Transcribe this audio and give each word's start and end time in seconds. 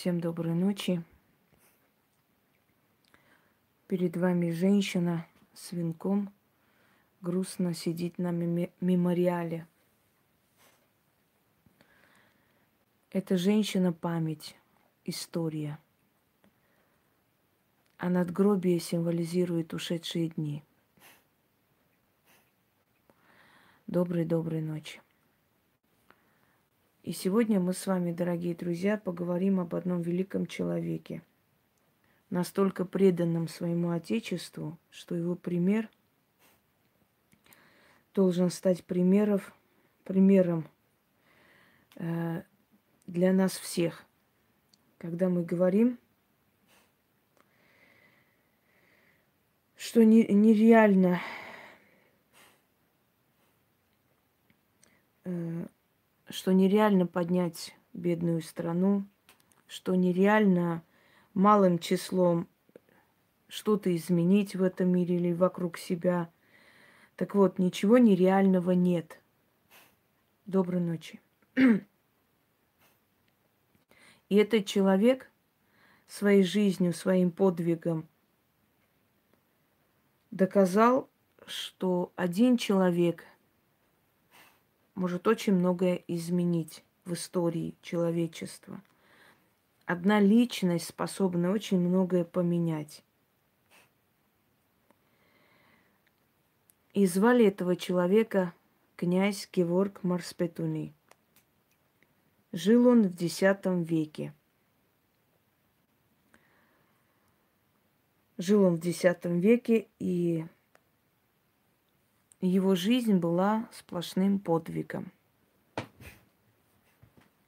Всем 0.00 0.18
доброй 0.18 0.54
ночи. 0.54 1.04
Перед 3.86 4.16
вами 4.16 4.50
женщина 4.50 5.26
с 5.52 5.72
венком 5.72 6.32
грустно 7.20 7.74
сидит 7.74 8.16
на 8.16 8.30
мемориале. 8.30 9.66
Эта 13.10 13.36
женщина 13.36 13.92
память, 13.92 14.56
история. 15.04 15.78
А 17.98 18.08
надгробие 18.08 18.80
символизирует 18.80 19.74
ушедшие 19.74 20.30
дни. 20.30 20.64
Доброй-доброй 23.86 24.62
ночи. 24.62 25.02
И 27.02 27.12
сегодня 27.12 27.60
мы 27.60 27.72
с 27.72 27.86
вами, 27.86 28.12
дорогие 28.12 28.54
друзья, 28.54 28.98
поговорим 28.98 29.58
об 29.58 29.74
одном 29.74 30.02
великом 30.02 30.44
человеке, 30.44 31.22
настолько 32.28 32.84
преданном 32.84 33.48
своему 33.48 33.90
Отечеству, 33.90 34.78
что 34.90 35.14
его 35.14 35.34
пример 35.34 35.88
должен 38.12 38.50
стать 38.50 38.84
примеров, 38.84 39.54
примером 40.04 40.68
э, 41.96 42.42
для 43.06 43.32
нас 43.32 43.52
всех. 43.52 44.04
Когда 44.98 45.30
мы 45.30 45.42
говорим, 45.42 45.98
что 49.74 50.04
не, 50.04 50.26
нереально 50.26 51.22
э, 55.24 55.66
что 56.30 56.52
нереально 56.52 57.06
поднять 57.06 57.76
бедную 57.92 58.40
страну, 58.40 59.04
что 59.66 59.96
нереально 59.96 60.82
малым 61.34 61.78
числом 61.78 62.48
что-то 63.48 63.94
изменить 63.94 64.54
в 64.54 64.62
этом 64.62 64.90
мире 64.90 65.16
или 65.16 65.32
вокруг 65.32 65.76
себя. 65.76 66.30
Так 67.16 67.34
вот, 67.34 67.58
ничего 67.58 67.98
нереального 67.98 68.70
нет. 68.70 69.20
Доброй 70.46 70.80
ночи. 70.80 71.20
И 71.56 71.82
этот 74.36 74.66
человек 74.66 75.28
своей 76.06 76.44
жизнью, 76.44 76.92
своим 76.92 77.32
подвигом 77.32 78.06
доказал, 80.30 81.10
что 81.46 82.12
один 82.14 82.56
человек 82.56 83.24
может 84.94 85.26
очень 85.26 85.54
многое 85.54 86.02
изменить 86.06 86.84
в 87.04 87.14
истории 87.14 87.74
человечества. 87.82 88.82
Одна 89.86 90.20
личность 90.20 90.88
способна 90.88 91.50
очень 91.50 91.80
многое 91.80 92.24
поменять. 92.24 93.02
И 96.92 97.06
звали 97.06 97.46
этого 97.46 97.76
человека 97.76 98.52
князь 98.96 99.48
Геворг 99.52 100.02
Марспетуни. 100.02 100.92
Жил 102.52 102.86
он 102.88 103.08
в 103.08 103.14
X 103.14 103.40
веке. 103.88 104.34
Жил 108.38 108.64
он 108.64 108.76
в 108.80 108.84
X 108.84 109.04
веке, 109.24 109.86
и 109.98 110.44
его 112.46 112.74
жизнь 112.74 113.16
была 113.16 113.68
сплошным 113.72 114.38
подвигом. 114.38 115.12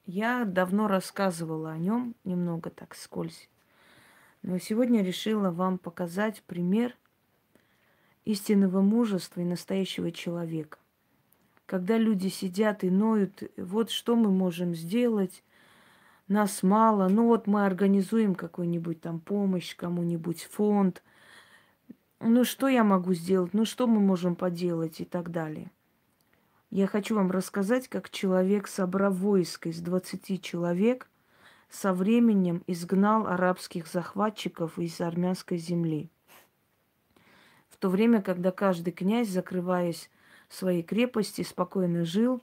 Я 0.05 0.45
давно 0.45 0.87
рассказывала 0.87 1.71
о 1.71 1.77
нем, 1.77 2.15
немного 2.23 2.69
так 2.69 2.93
скользь. 2.95 3.49
Но 4.41 4.57
сегодня 4.59 5.01
решила 5.01 5.49
вам 5.49 5.77
показать 5.77 6.43
пример 6.43 6.95
истинного 8.25 8.81
мужества 8.81 9.41
и 9.41 9.45
настоящего 9.45 10.11
человека. 10.11 10.77
Когда 11.65 11.97
люди 11.97 12.27
сидят 12.27 12.83
и 12.83 12.89
ноют, 12.89 13.43
вот 13.57 13.89
что 13.89 14.15
мы 14.15 14.29
можем 14.29 14.75
сделать, 14.75 15.43
нас 16.27 16.61
мало, 16.61 17.07
ну 17.07 17.27
вот 17.27 17.47
мы 17.47 17.65
организуем 17.65 18.35
какую-нибудь 18.35 19.01
там 19.01 19.19
помощь 19.19 19.75
кому-нибудь, 19.75 20.43
фонд– 20.43 21.01
ну 22.23 22.45
что 22.45 22.67
я 22.67 22.83
могу 22.83 23.13
сделать, 23.13 23.53
ну 23.53 23.65
что 23.65 23.85
мы 23.85 23.99
можем 23.99 24.35
поделать 24.35 25.01
и 25.01 25.05
так 25.05 25.29
далее. 25.29 25.71
Я 26.69 26.87
хочу 26.87 27.15
вам 27.15 27.29
рассказать, 27.29 27.87
как 27.87 28.09
человек, 28.09 28.67
собрав 28.67 29.13
войско 29.15 29.69
из 29.69 29.79
20 29.81 30.41
человек, 30.41 31.09
со 31.69 31.93
временем 31.93 32.63
изгнал 32.65 33.27
арабских 33.27 33.87
захватчиков 33.87 34.79
из 34.79 34.99
армянской 35.01 35.57
земли. 35.57 36.09
В 37.69 37.77
то 37.77 37.89
время, 37.89 38.21
когда 38.21 38.51
каждый 38.51 38.91
князь, 38.91 39.29
закрываясь 39.29 40.09
в 40.47 40.55
своей 40.55 40.83
крепости, 40.83 41.41
спокойно 41.41 42.05
жил, 42.05 42.41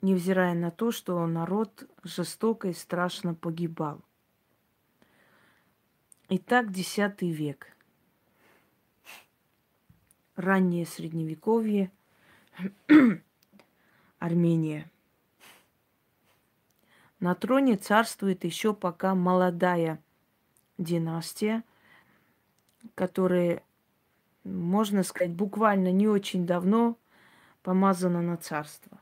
невзирая 0.00 0.54
на 0.54 0.70
то, 0.70 0.92
что 0.92 1.26
народ 1.26 1.88
жестоко 2.04 2.68
и 2.68 2.72
страшно 2.72 3.34
погибал. 3.34 4.00
Итак, 6.28 6.70
X 6.70 6.96
век– 7.20 7.66
раннее 10.42 10.84
средневековье, 10.84 11.90
Армения. 14.18 14.90
На 17.20 17.34
троне 17.34 17.76
царствует 17.76 18.44
еще 18.44 18.74
пока 18.74 19.14
молодая 19.14 20.02
династия, 20.76 21.62
которая, 22.94 23.62
можно 24.44 25.02
сказать, 25.04 25.32
буквально 25.32 25.92
не 25.92 26.08
очень 26.08 26.46
давно 26.46 26.98
помазана 27.62 28.20
на 28.22 28.36
царство. 28.36 29.00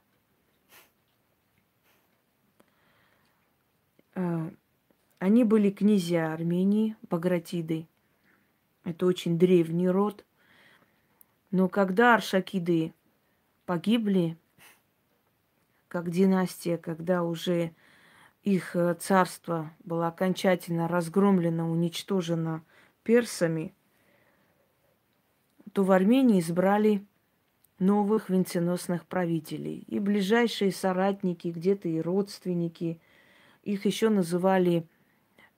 Э, 4.14 4.50
они 5.18 5.44
были 5.44 5.70
князья 5.70 6.32
Армении, 6.34 6.96
Багратиды. 7.08 7.88
Это 8.84 9.06
очень 9.06 9.38
древний 9.38 9.88
род– 9.88 10.24
но 11.50 11.68
когда 11.68 12.14
аршакиды 12.14 12.92
погибли, 13.66 14.36
как 15.88 16.10
династия, 16.10 16.78
когда 16.78 17.24
уже 17.24 17.72
их 18.44 18.76
э, 18.76 18.94
царство 18.94 19.72
было 19.84 20.06
окончательно 20.06 20.86
разгромлено, 20.86 21.68
уничтожено 21.68 22.62
персами, 23.02 23.74
то 25.72 25.82
в 25.82 25.90
Армении 25.90 26.40
избрали 26.40 27.04
новых 27.80 28.30
венценосных 28.30 29.06
правителей. 29.06 29.84
И 29.88 29.98
ближайшие 29.98 30.70
соратники, 30.70 31.48
где-то 31.48 31.88
и 31.88 32.00
родственники, 32.00 33.00
их 33.64 33.84
еще 33.84 34.08
называли 34.08 34.86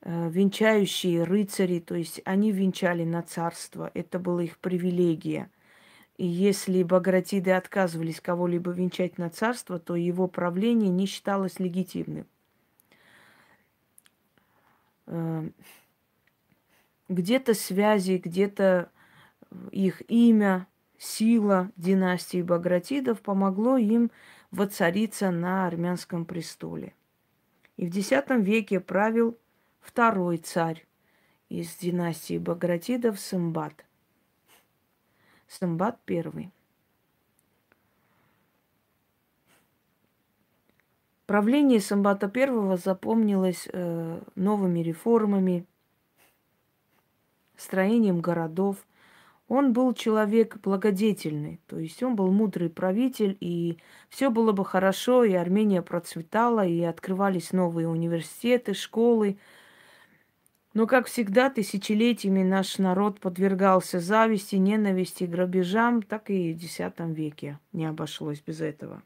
э, 0.01 0.31
венчающие 0.31 1.25
рыцари, 1.25 1.81
то 1.81 1.95
есть 1.95 2.23
они 2.25 2.51
венчали 2.51 3.05
на 3.05 3.23
царство, 3.23 3.91
это 3.93 4.19
была 4.19 4.45
их 4.45 4.57
привилегия– 4.57 5.51
и 6.17 6.27
если 6.27 6.83
Багратиды 6.83 7.53
отказывались 7.53 8.21
кого-либо 8.21 8.71
венчать 8.71 9.19
на 9.19 9.31
царство, 9.31 9.79
то 9.79 9.97
его 9.97 10.29
правление 10.29 10.91
не 10.91 11.07
считалось 11.07 11.59
легитимным. 11.59 12.27
Эм, 15.07 15.55
где-то 17.09 17.55
связи, 17.55 18.21
где-то 18.23 18.91
их 19.71 20.03
имя, 20.11 20.67
сила 20.99 21.71
династии 21.77 22.43
Багратидов 22.43 23.21
помогло 23.23 23.77
им 23.77 24.11
воцариться 24.51 25.31
на 25.31 25.67
армянском 25.67 26.25
престоле. 26.25 26.95
И 27.77 27.89
в 27.89 27.97
X 27.97 28.13
веке 28.39 28.81
правил 28.81 29.37
второй 29.81 30.37
царь 30.37 30.87
из 31.49 31.75
династии 31.77 32.39
Багратидов 32.39 33.19
Сымбат– 33.19 33.85
Самбат 35.59 35.99
I. 36.09 36.51
Правление 41.27 41.81
Самбата 41.81 42.31
I 42.35 42.77
запомнилось 42.79 43.69
э, 43.71 44.21
новыми 44.35 44.81
реформами, 44.81 45.67
строением 47.57 48.21
городов. 48.21 48.77
Он 49.47 49.75
был 49.75 49.93
человек 49.93 50.57
благодетельный, 50.63 51.61
то 51.67 51.79
есть 51.79 52.03
он 52.03 52.17
был 52.17 52.31
мудрый 52.33 52.71
правитель, 52.71 53.37
и 53.41 53.77
все 54.09 54.31
было 54.31 54.53
бы 54.53 54.65
хорошо, 54.65 55.25
и 55.25 55.35
Армения 55.35 55.83
процветала, 55.83 56.67
и 56.67 56.81
открывались 56.81 57.53
новые 57.53 57.89
университеты, 57.89 58.73
школы, 58.73 59.37
но, 60.75 60.87
как 60.87 61.07
всегда, 61.07 61.51
тысячелетиями 61.51 62.43
наш 62.43 62.79
народ 62.79 63.21
подвергался 63.21 64.01
зависти, 64.01 64.57
ненависти, 64.57 65.25
грабежам, 65.25 66.03
так 66.03 66.31
и 66.31 66.55
в 66.55 66.65
X 66.65 66.79
веке 66.99 67.59
не 67.73 67.85
обошлось 67.85 68.41
без 68.41 68.61
этого. 68.61 69.03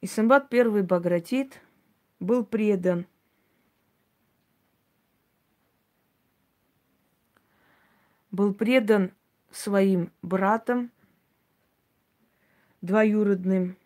Исамбат 0.00 0.52
I 0.54 0.82
Багратит 0.82 1.60
был 2.20 2.44
предан. 2.44 3.06
Был 8.30 8.54
предан 8.54 9.10
своим 9.50 10.12
братом, 10.22 10.92
двоюродным, 12.80 13.76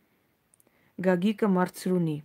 Гагика 0.98 1.48
Марцруни. 1.48 2.24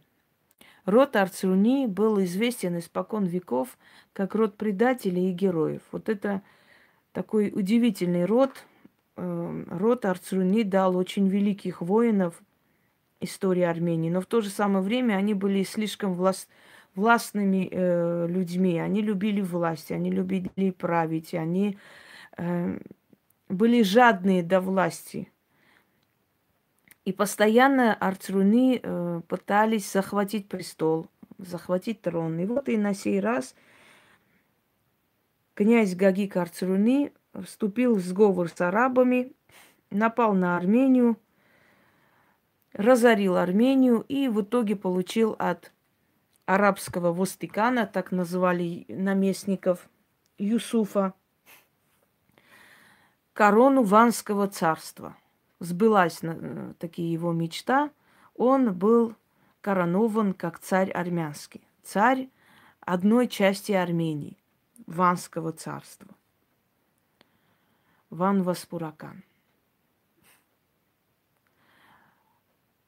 Род 0.87 1.17
Арцруни 1.17 1.85
был 1.85 2.23
известен 2.23 2.79
испокон 2.79 3.25
веков 3.25 3.77
как 4.13 4.33
род 4.35 4.55
предателей 4.55 5.29
и 5.29 5.33
героев. 5.33 5.81
Вот 5.91 6.07
это 6.07 6.41
такой 7.11 7.51
удивительный 7.53 8.23
род. 8.23 8.51
Э, 9.17 9.63
род 9.67 10.05
Арцруни 10.05 10.63
дал 10.63 10.95
очень 10.95 11.27
великих 11.27 11.81
воинов 11.81 12.41
истории 13.19 13.63
Армении, 13.63 14.09
но 14.09 14.21
в 14.21 14.27
то 14.27 14.39
же 14.39 14.49
самое 14.49 14.81
время 14.81 15.15
они 15.15 15.33
были 15.33 15.63
слишком 15.63 16.13
власт, 16.13 16.47
властными 16.95 17.67
э, 17.69 18.27
людьми. 18.29 18.79
Они 18.79 19.01
любили 19.01 19.41
власть, 19.41 19.91
они 19.91 20.09
любили 20.09 20.69
править, 20.71 21.33
они 21.33 21.77
э, 22.37 22.79
были 23.49 23.81
жадные 23.83 24.41
до 24.41 24.61
власти. 24.61 25.29
И 27.07 27.13
постоянно 27.13 27.93
Арцруни 27.93 28.81
э, 28.83 29.21
пытались 29.29 29.89
захватить 29.89 30.49
престол, 30.49 31.07
захватить 31.37 32.01
трон. 32.01 32.37
И 32.37 32.45
вот 32.45 32.67
и 32.67 32.75
на 32.75 32.93
сей 32.93 33.21
раз 33.21 33.55
князь 35.53 35.95
Гагик 35.95 36.35
Арцруни 36.35 37.13
вступил 37.33 37.95
в 37.95 38.01
сговор 38.01 38.49
с 38.49 38.59
арабами, 38.59 39.31
напал 39.89 40.33
на 40.33 40.57
Армению, 40.57 41.17
разорил 42.73 43.37
Армению 43.37 44.01
и 44.09 44.27
в 44.27 44.41
итоге 44.41 44.75
получил 44.75 45.33
от 45.39 45.71
арабского 46.45 47.13
Востикана, 47.13 47.87
так 47.87 48.11
называли 48.11 48.83
наместников 48.89 49.87
Юсуфа, 50.37 51.13
корону 53.31 53.83
Ванского 53.83 54.49
царства– 54.49 55.15
сбылась 55.59 56.19
э, 56.21 56.73
таки 56.79 57.03
его 57.03 57.31
мечта, 57.33 57.91
он 58.35 58.73
был 58.73 59.15
коронован 59.61 60.33
как 60.33 60.59
царь 60.59 60.91
армянский, 60.91 61.67
царь 61.83 62.29
одной 62.81 63.27
части 63.27 63.71
Армении, 63.71 64.37
Ванского 64.85 65.51
царства. 65.51 66.07
Ван 68.09 68.43
Васпуракан. 68.43 69.23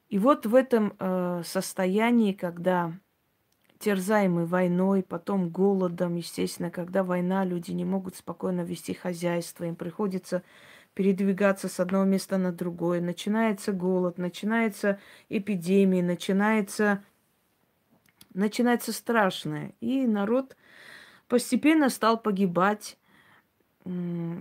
И 0.07 0.17
вот 0.17 0.45
в 0.45 0.55
этом 0.55 0.93
э, 0.97 1.43
состоянии, 1.45 2.33
когда 2.33 2.93
терзаемый 3.77 4.45
войной, 4.45 5.03
потом 5.03 5.49
голодом, 5.49 6.15
естественно, 6.15 6.71
когда 6.71 7.03
война, 7.03 7.45
люди 7.45 7.71
не 7.71 7.85
могут 7.85 8.15
спокойно 8.15 8.61
вести 8.61 8.93
хозяйство, 8.93 9.65
им 9.65 9.75
приходится 9.75 10.43
передвигаться 10.99 11.69
с 11.69 11.79
одного 11.79 12.03
места 12.03 12.37
на 12.37 12.51
другое. 12.51 12.99
Начинается 12.99 13.71
голод, 13.71 14.17
начинается 14.17 14.99
эпидемия, 15.29 16.03
начинается, 16.03 17.01
начинается 18.33 18.91
страшное. 18.91 19.71
И 19.79 20.05
народ 20.05 20.57
постепенно 21.29 21.87
стал 21.87 22.19
погибать, 22.19 22.97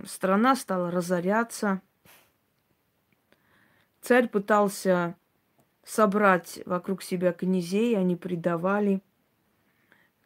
страна 0.05 0.53
стала 0.57 0.91
разоряться. 0.91 1.81
Царь 4.01 4.27
пытался 4.27 5.15
собрать 5.85 6.59
вокруг 6.65 7.03
себя 7.03 7.31
князей, 7.31 7.97
они 7.97 8.17
предавали. 8.17 9.01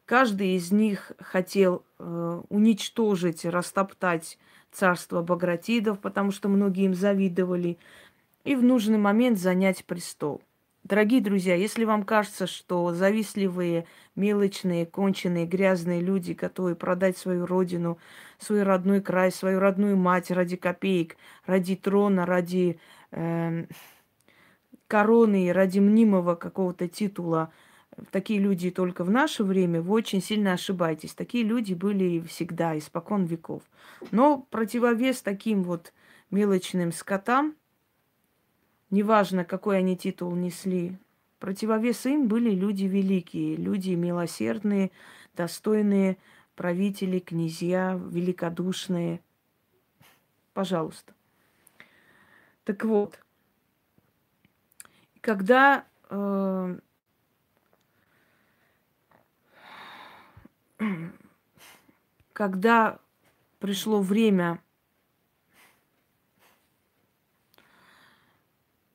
Каждый 0.06 0.56
из 0.56 0.72
них 0.72 1.12
хотел 1.20 1.86
э, 2.00 2.42
уничтожить, 2.50 3.46
растоптать 3.46 4.40
царство 4.74 5.22
Багратидов, 5.22 6.00
потому 6.00 6.32
что 6.32 6.50
многие 6.50 6.86
им 6.86 6.94
завидовали, 6.94 7.78
и 8.44 8.56
в 8.56 8.64
нужный 8.64 8.98
момент 8.98 9.40
занять 9.40 9.86
престол. 9.86 10.42
Дорогие 10.84 11.22
друзья, 11.22 11.56
если 11.56 11.86
вам 11.86 12.04
кажется, 12.04 12.46
что 12.46 12.94
завистливые, 12.94 13.86
мелочные, 14.18 14.86
конченые, 14.86 15.46
грязные 15.46 16.02
люди, 16.02 16.34
готовы 16.34 16.76
продать 16.76 17.18
свою 17.18 17.46
родину, 17.46 18.00
свой 18.38 18.64
родной 18.64 19.00
край, 19.00 19.32
свою 19.32 19.60
родную 19.60 19.96
мать 19.96 20.30
ради 20.30 20.58
копеек, 20.58 21.16
ради 21.46 21.78
трона, 21.78 22.26
ради 22.26 22.82
э, 23.12 23.66
короны, 24.88 25.54
ради 25.54 25.80
мнимого 25.80 26.36
какого-то 26.36 26.90
титула, 26.90 27.54
такие 28.12 28.40
люди 28.40 28.72
только 28.72 29.04
в 29.04 29.10
наше 29.10 29.44
время, 29.44 29.82
вы 29.82 29.94
очень 29.94 30.22
сильно 30.22 30.54
ошибаетесь. 30.54 31.14
Такие 31.14 31.44
люди 31.44 31.74
были 31.74 32.22
всегда, 32.22 32.78
испокон 32.78 33.26
веков. 33.26 33.64
Но 34.12 34.48
противовес 34.50 35.22
таким 35.22 35.64
вот 35.64 35.94
мелочным 36.32 36.92
скотам, 36.92 37.56
неважно, 38.90 39.46
какой 39.46 39.80
они 39.80 39.98
титул 39.98 40.36
несли, 40.36 40.98
противовес 41.40 42.06
им 42.06 42.28
были 42.28 42.52
люди 42.52 42.86
великие, 42.86 43.56
люди 43.56 43.92
милосердные, 43.92 44.92
достойные 45.36 46.18
правители, 46.56 47.20
князья, 47.20 48.00
великодушные. 48.10 49.22
Пожалуйста. 50.54 51.14
Так 52.64 52.86
вот, 52.86 53.20
когда 55.20 55.86
э, 56.10 56.80
когда 62.34 63.00
пришло 63.60 64.02
время 64.02 64.62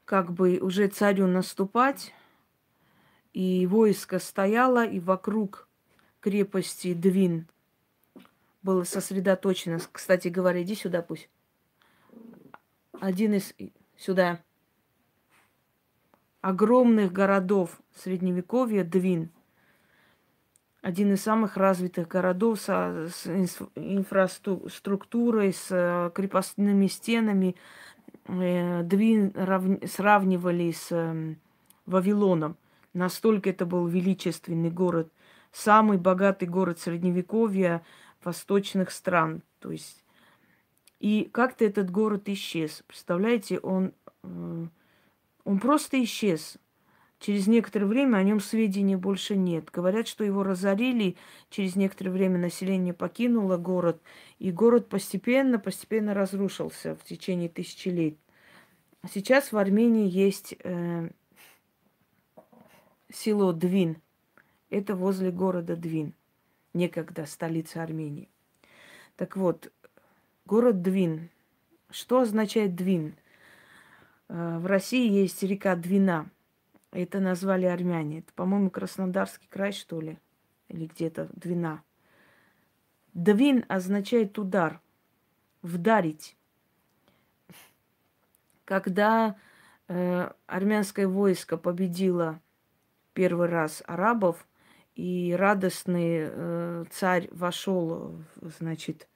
как 0.04 0.32
бы 0.32 0.58
уже 0.58 0.88
царю 0.88 1.26
наступать, 1.26 2.14
и 3.32 3.66
войско 3.66 4.18
стояло, 4.18 4.84
и 4.86 5.00
вокруг 5.00 5.68
крепости 6.20 6.94
Двин 6.94 7.46
было 8.62 8.84
сосредоточено. 8.84 9.78
Кстати 9.92 10.28
говоря, 10.28 10.62
иди 10.62 10.74
сюда 10.74 11.02
пусть. 11.02 11.28
Один 13.00 13.34
из... 13.34 13.54
Сюда. 13.96 14.42
Огромных 16.40 17.12
городов 17.12 17.80
Средневековья 17.94 18.84
Двин– 18.84 19.30
один 20.80 21.12
из 21.12 21.22
самых 21.22 21.56
развитых 21.56 22.08
городов 22.08 22.60
со, 22.60 23.08
с 23.12 23.26
инфраструктурой, 23.74 25.52
с 25.52 25.66
э, 25.70 26.10
крепостными 26.14 26.86
стенами. 26.86 27.56
Э, 28.26 28.82
Двин 28.84 29.32
равни, 29.34 29.84
сравнивали 29.86 30.70
с 30.70 30.88
э, 30.90 31.34
Вавилоном. 31.86 32.56
Настолько 32.94 33.50
это 33.50 33.66
был 33.66 33.86
величественный 33.86 34.70
город. 34.70 35.12
Самый 35.50 35.98
богатый 35.98 36.46
город 36.46 36.78
Средневековья 36.78 37.82
восточных 38.22 38.90
стран. 38.90 39.42
То 39.58 39.72
есть 39.72 40.04
и 41.00 41.28
как-то 41.32 41.64
этот 41.64 41.90
город 41.90 42.28
исчез. 42.28 42.82
Представляете, 42.86 43.58
он, 43.60 43.92
он 44.22 45.60
просто 45.60 46.02
исчез. 46.02 46.58
Через 47.18 47.48
некоторое 47.48 47.86
время 47.86 48.18
о 48.18 48.22
нем 48.22 48.38
сведений 48.38 48.94
больше 48.94 49.36
нет. 49.36 49.70
Говорят, 49.72 50.06
что 50.06 50.22
его 50.22 50.44
разорили, 50.44 51.16
через 51.50 51.74
некоторое 51.74 52.10
время 52.10 52.38
население 52.38 52.94
покинуло 52.94 53.56
город, 53.56 54.00
и 54.38 54.52
город 54.52 54.88
постепенно, 54.88 55.58
постепенно 55.58 56.14
разрушился 56.14 56.94
в 56.94 57.02
течение 57.04 57.48
тысячелетий. 57.48 58.20
Сейчас 59.12 59.50
в 59.50 59.56
Армении 59.56 60.08
есть 60.08 60.54
э, 60.62 61.10
село 63.12 63.52
Двин. 63.52 63.96
Это 64.70 64.94
возле 64.94 65.32
города 65.32 65.74
Двин, 65.76 66.14
некогда 66.72 67.26
столица 67.26 67.82
Армении. 67.82 68.28
Так 69.16 69.36
вот, 69.36 69.72
город 70.46 70.82
Двин. 70.82 71.30
Что 71.90 72.20
означает 72.20 72.76
Двин? 72.76 73.16
Э, 74.28 74.58
в 74.58 74.66
России 74.66 75.10
есть 75.10 75.42
река 75.42 75.74
Двина– 75.74 76.30
это 76.90 77.20
назвали 77.20 77.66
армяне. 77.66 78.20
Это, 78.20 78.32
по-моему, 78.34 78.70
Краснодарский 78.70 79.48
край, 79.48 79.72
что 79.72 80.00
ли, 80.00 80.18
или 80.68 80.86
где-то 80.86 81.28
Двина. 81.32 81.82
Двин 83.14 83.64
означает 83.68 84.38
удар, 84.38 84.80
вдарить. 85.62 86.36
Когда 88.64 89.36
э, 89.88 90.30
армянское 90.46 91.08
войско 91.08 91.56
победило 91.56 92.40
первый 93.14 93.48
раз 93.48 93.82
арабов, 93.86 94.46
и 94.94 95.32
радостный 95.38 96.28
э, 96.28 96.84
царь 96.90 97.28
вошел, 97.30 98.20
значит, 98.42 99.08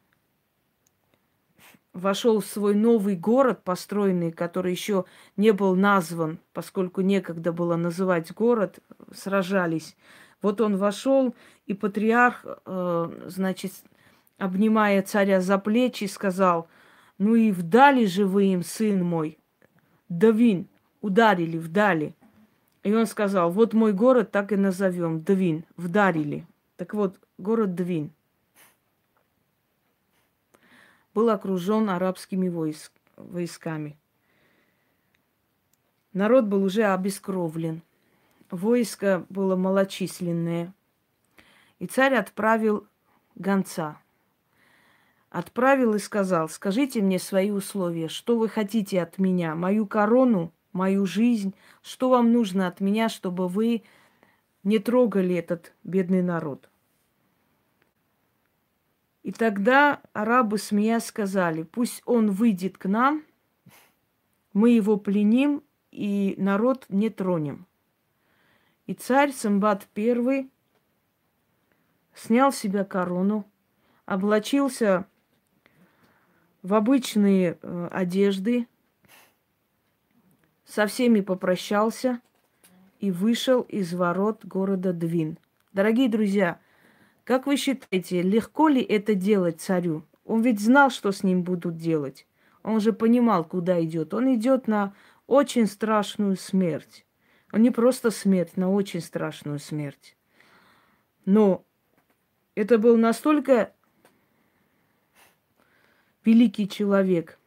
вошел 1.92 2.40
в 2.40 2.46
свой 2.46 2.74
новый 2.74 3.16
город, 3.16 3.62
построенный, 3.64 4.32
который 4.32 4.72
еще 4.72 5.04
не 5.36 5.52
был 5.52 5.74
назван, 5.76 6.38
поскольку 6.52 7.00
некогда 7.00 7.52
было 7.52 7.76
называть 7.76 8.32
город, 8.32 8.78
сражались 9.14 9.96
Вот 10.40 10.60
он 10.60 10.76
вошел, 10.76 11.34
и 11.66 11.74
патриарх, 11.74 12.44
э, 12.44 13.22
значит, 13.26 13.72
обнимая 14.38 15.02
царя 15.02 15.40
за 15.40 15.58
плечи, 15.58 16.04
сказал, 16.04 16.66
ну 17.18 17.36
и 17.36 17.52
вдали 17.52 18.06
же 18.06 18.26
вы 18.26 18.46
им, 18.46 18.64
сын 18.64 19.04
мой, 19.04 19.38
Давин, 20.08 20.66
ударили, 21.00 21.58
вдали. 21.58 22.14
И 22.82 22.92
он 22.92 23.06
сказал, 23.06 23.50
вот 23.50 23.74
мой 23.74 23.92
город 23.92 24.32
так 24.32 24.50
и 24.50 24.56
назовем, 24.56 25.22
Двин, 25.22 25.64
вдарили. 25.76 26.46
Так 26.76 26.94
вот, 26.94 27.20
город 27.38 27.76
Двин 27.76 28.10
был 31.14 31.30
окружен 31.30 31.90
арабскими 31.90 32.48
войск, 32.48 32.92
войсками. 33.16 33.96
Народ 36.12 36.44
был 36.44 36.62
уже 36.64 36.84
обескровлен. 36.84 37.82
Войско 38.50 39.24
было 39.30 39.56
малочисленное. 39.56 40.74
И 41.78 41.86
царь 41.86 42.14
отправил 42.14 42.86
гонца. 43.34 43.98
Отправил 45.30 45.94
и 45.94 45.98
сказал, 45.98 46.50
скажите 46.50 47.00
мне 47.00 47.18
свои 47.18 47.50
условия, 47.50 48.08
что 48.08 48.38
вы 48.38 48.50
хотите 48.50 49.00
от 49.00 49.16
меня, 49.16 49.54
мою 49.54 49.86
корону, 49.86 50.52
мою 50.74 51.06
жизнь, 51.06 51.54
что 51.82 52.10
вам 52.10 52.32
нужно 52.32 52.66
от 52.66 52.80
меня, 52.80 53.08
чтобы 53.08 53.48
вы 53.48 53.82
не 54.62 54.78
трогали 54.78 55.34
этот 55.34 55.72
бедный 55.82 56.22
народ. 56.22 56.68
И 59.22 59.30
тогда 59.30 60.00
арабы, 60.12 60.58
смеясь, 60.58 61.06
сказали, 61.06 61.62
пусть 61.62 62.02
он 62.04 62.30
выйдет 62.30 62.76
к 62.76 62.86
нам, 62.86 63.22
мы 64.52 64.70
его 64.70 64.96
пленим 64.96 65.62
и 65.90 66.34
народ 66.38 66.86
не 66.88 67.08
тронем. 67.08 67.66
И 68.86 68.94
царь 68.94 69.32
Самбат 69.32 69.86
I 69.96 70.50
снял 72.14 72.52
с 72.52 72.56
себя 72.56 72.84
корону, 72.84 73.46
облачился 74.06 75.06
в 76.62 76.74
обычные 76.74 77.58
э, 77.62 77.88
одежды, 77.90 78.66
со 80.64 80.86
всеми 80.86 81.20
попрощался 81.20 82.20
и 82.98 83.10
вышел 83.10 83.62
из 83.62 83.92
ворот 83.94 84.44
города 84.44 84.92
Двин. 84.92 85.38
Дорогие 85.72 86.08
друзья, 86.08 86.60
как 87.24 87.46
вы 87.46 87.56
считаете, 87.56 88.22
легко 88.22 88.68
ли 88.68 88.82
это 88.82 89.14
делать 89.14 89.60
царю? 89.60 90.04
Он 90.24 90.42
ведь 90.42 90.60
знал, 90.60 90.90
что 90.90 91.12
с 91.12 91.22
ним 91.22 91.42
будут 91.42 91.76
делать. 91.76 92.26
Он 92.62 92.80
же 92.80 92.92
понимал, 92.92 93.44
куда 93.44 93.82
идет. 93.82 94.14
Он 94.14 94.34
идет 94.34 94.66
на 94.66 94.94
очень 95.26 95.66
страшную 95.66 96.36
смерть. 96.36 97.06
Он 97.52 97.62
не 97.62 97.70
просто 97.70 98.10
смерть, 98.10 98.56
на 98.56 98.70
очень 98.70 99.00
страшную 99.00 99.58
смерть. 99.58 100.16
Но 101.24 101.64
это 102.54 102.78
был 102.78 102.96
настолько 102.96 103.72
великий 106.24 106.68
человек. 106.68 107.38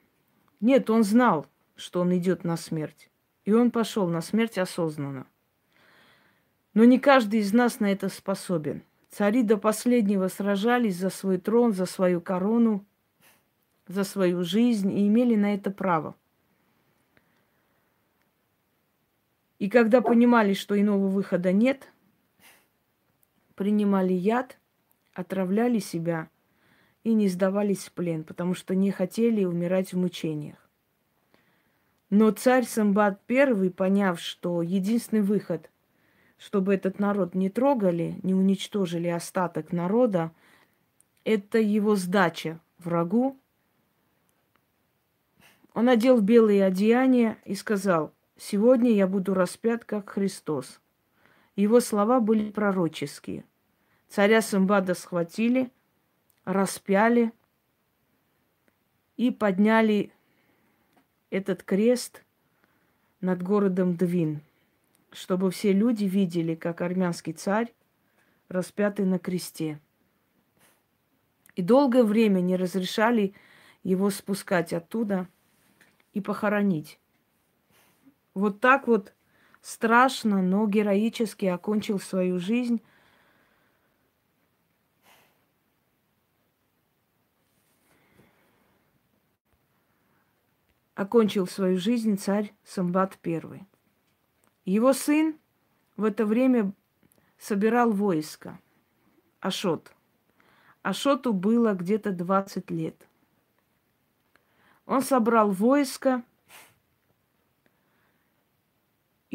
Нет, 0.60 0.90
он 0.90 1.04
знал, 1.04 1.48
что 1.76 2.02
он 2.02 2.16
идет 2.16 2.44
на 2.44 2.56
смерть. 2.56 3.10
И 3.44 3.54
он 3.54 3.72
пошел 3.72 4.08
на 4.08 4.22
смерть 4.22 4.58
осознанно. 4.58 5.28
Но 6.74 6.84
не 6.84 7.00
каждый 7.00 7.40
из 7.40 7.54
нас 7.54 7.80
на 7.80 7.92
это 7.92 8.10
способен. 8.10 8.84
Цари 9.16 9.44
до 9.44 9.56
последнего 9.56 10.28
сражались 10.28 10.98
за 10.98 11.10
свой 11.10 11.38
трон, 11.38 11.72
за 11.72 11.86
свою 11.86 12.20
корону, 12.20 12.86
за 13.88 14.04
свою 14.04 14.44
жизнь 14.44 14.92
и 14.92 15.08
имели 15.08 15.36
на 15.36 15.54
это 15.54 15.72
право. 15.72 16.18
И 19.58 19.70
когда 19.70 20.02
понимали, 20.02 20.54
что 20.54 20.78
иного 20.78 21.08
выхода 21.08 21.54
нет, 21.54 21.90
принимали 23.56 24.12
яд, 24.12 24.60
отравляли 25.14 25.80
себя 25.80 26.28
и 27.06 27.14
не 27.14 27.30
сдавались 27.30 27.86
в 27.86 27.94
плен, 27.94 28.26
потому 28.26 28.54
что 28.54 28.76
не 28.76 28.92
хотели 28.92 29.46
умирать 29.46 29.94
в 29.94 29.98
мучениях. 29.98 30.70
Но 32.10 32.32
царь 32.32 32.66
Самбат 32.66 33.22
I, 33.30 33.70
поняв, 33.70 34.20
что 34.20 34.62
единственный 34.62 35.22
выход, 35.22 35.72
чтобы 36.38 36.74
этот 36.76 37.00
народ 37.00 37.36
не 37.36 37.50
трогали, 37.50 38.20
не 38.24 38.34
уничтожили 38.34 39.08
остаток 39.08 39.72
народа, 39.72 40.32
это 41.24 41.60
его 41.60 41.96
сдача 41.96 42.60
врагу. 42.80 43.38
Он 45.74 45.90
одел 45.90 46.22
белые 46.22 46.66
одеяния 46.66 47.38
и 47.46 47.56
сказал, 47.56 48.14
сегодня 48.38 48.92
я 48.92 49.08
буду 49.08 49.34
распят, 49.34 49.86
как 49.86 50.10
Христос. 50.10 50.80
Его 51.56 51.80
слова 51.80 52.20
были 52.20 52.52
пророческие. 52.52 53.46
Царя 54.08 54.42
Самбада 54.42 54.94
схватили, 54.94 55.72
распяли 56.44 57.32
и 59.18 59.32
подняли 59.32 60.12
этот 61.30 61.64
крест 61.64 62.24
над 63.20 63.42
городом 63.42 63.96
Двин, 63.96 64.42
чтобы 65.16 65.50
все 65.50 65.72
люди 65.72 66.04
видели, 66.04 66.56
как 66.56 66.82
армянский 66.82 67.32
царь 67.32 67.74
распятый 68.50 69.06
на 69.06 69.18
кресте. 69.18 69.80
И 71.56 71.62
долгое 71.62 72.04
время 72.04 72.42
не 72.42 72.58
разрешали 72.58 73.34
его 73.82 74.10
спускать 74.10 74.74
оттуда 74.74 75.30
и 76.14 76.20
похоронить. 76.20 77.00
Вот 78.34 78.60
так 78.60 78.88
вот 78.88 79.14
страшно, 79.62 80.42
но 80.42 80.68
героически 80.68 81.46
окончил 81.46 82.00
свою 82.00 82.38
жизнь 82.38 82.82
окончил 90.94 91.48
свою 91.48 91.78
жизнь 91.78 92.18
царь 92.18 92.54
Самбат 92.66 93.18
I. 93.26 93.66
Его 94.66 94.94
сын 94.94 95.38
в 95.96 96.04
это 96.04 96.26
время 96.26 96.74
собирал 97.38 97.92
войско. 97.92 98.60
Ашот. 99.40 99.92
Ашоту 100.82 101.34
было 101.34 101.74
где-то 101.74 102.12
20 102.12 102.70
лет. 102.72 103.08
Он 104.86 105.02
собрал 105.02 105.52
войско– 105.52 106.24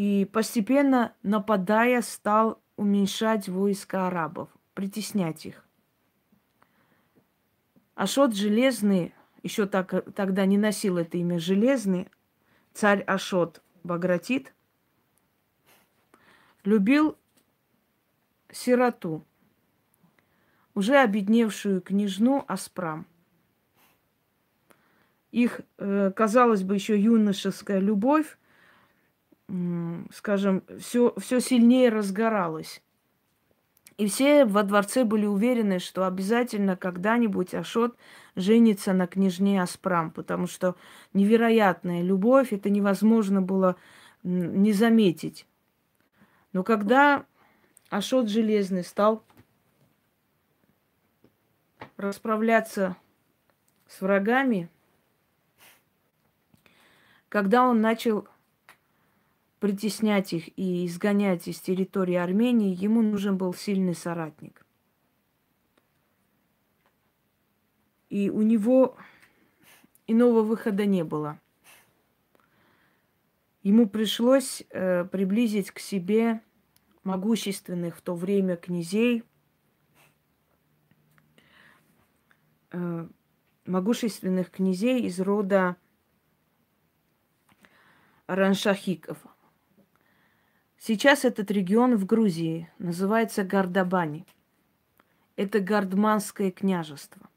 и 0.01 0.25
постепенно, 0.25 1.15
нападая, 1.23 2.01
стал 2.01 2.59
уменьшать 2.77 3.51
войска 3.51 4.07
арабов, 4.07 4.49
притеснять 4.73 5.45
их. 5.45 5.63
Ашот 7.97 8.35
Железный, 8.35 9.13
еще 9.43 9.67
так, 9.67 10.11
тогда 10.15 10.47
не 10.47 10.57
носил 10.57 10.97
это 10.97 11.19
имя 11.19 11.39
Железный, 11.39 12.09
царь 12.73 13.03
Ашот 13.03 13.63
Багратит, 13.85 14.55
любил 16.65 17.17
сироту, 18.51 19.25
уже 20.75 20.97
обедневшую 20.97 21.81
княжну 21.81 22.45
Аспрам. 22.49 23.07
Их, 25.31 25.61
э, 25.79 26.11
казалось 26.15 26.63
бы, 26.63 26.75
еще 26.75 26.99
юношеская 26.99 27.79
любовь 27.79 28.37
скажем, 30.13 30.63
все, 30.79 31.15
все 31.19 31.41
сильнее 31.41 31.89
разгоралось. 31.89 32.83
И 33.97 34.07
все 34.07 34.47
во 34.47 34.63
дворце 34.63 35.05
были 35.05 35.27
уверены, 35.27 35.79
что 35.79 36.07
обязательно 36.07 36.77
когда-нибудь 36.77 37.53
Ашот 37.55 37.97
женится 38.35 38.95
на 38.95 39.07
княжне 39.07 39.61
Аспрам, 39.61 40.11
потому 40.11 40.47
что 40.47 40.75
невероятная 41.13 42.03
любовь, 42.03 42.53
это 42.53 42.71
невозможно 42.71 43.43
было 43.43 43.77
не 44.23 44.73
заметить. 44.73 45.47
Но 46.53 46.65
когда 46.65 47.27
Ашот 47.91 48.29
Железный 48.29 48.85
стал 48.85 49.25
расправляться 51.97 52.97
с 53.87 54.01
врагами, 54.01 54.69
когда 57.29 57.65
он 57.65 57.81
начал 57.81 58.27
притеснять 59.61 60.33
их 60.33 60.59
и 60.59 60.87
изгонять 60.87 61.47
из 61.47 61.61
территории 61.61 62.15
Армении, 62.15 62.75
ему 62.75 63.03
нужен 63.03 63.37
был 63.37 63.55
сильный 63.55 63.95
соратник. 63.95 64.67
И 68.09 68.31
у 68.31 68.43
него 68.43 68.97
иного 70.09 70.43
выхода 70.43 70.87
не 70.87 71.05
было. 71.05 71.39
Ему 73.63 73.89
пришлось 73.89 74.63
э, 74.71 75.05
приблизить 75.05 75.71
к 75.71 75.79
себе 75.79 76.41
могущественных 77.05 77.97
в 77.97 78.03
то 78.03 78.15
время 78.15 78.57
князей, 78.57 79.25
э, 82.73 83.09
могущественных 83.67 84.51
князей 84.51 85.07
из 85.07 85.21
рода 85.21 85.77
Раншахиков– 88.27 89.19
Сейчас 90.83 91.27
этот 91.27 91.51
регион 91.51 91.99
в 91.99 92.07
Грузии 92.07 92.73
называется 92.79 93.45
Гардабани. 93.45 94.25
Это 95.37 95.61
Гардманское 95.61 96.51
княжество. 96.51 97.29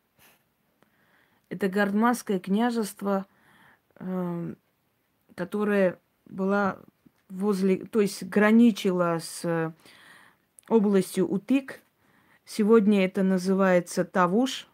Это 1.49 1.67
Гардманское 1.67 2.39
княжество, 2.39 3.25
э, 3.95 4.55
которое 5.35 5.99
было 6.33 6.81
возле, 7.29 7.77
то 7.85 8.01
есть 8.01 8.23
граничило 8.23 9.19
с 9.19 9.73
областью 10.67 11.31
Утык. 11.31 11.81
Сегодня 12.45 13.05
это 13.05 13.23
называется 13.23 14.03
Тавуш, 14.03 14.67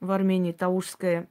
в 0.00 0.10
Армении 0.12 0.52
Тавушская, 0.52 1.26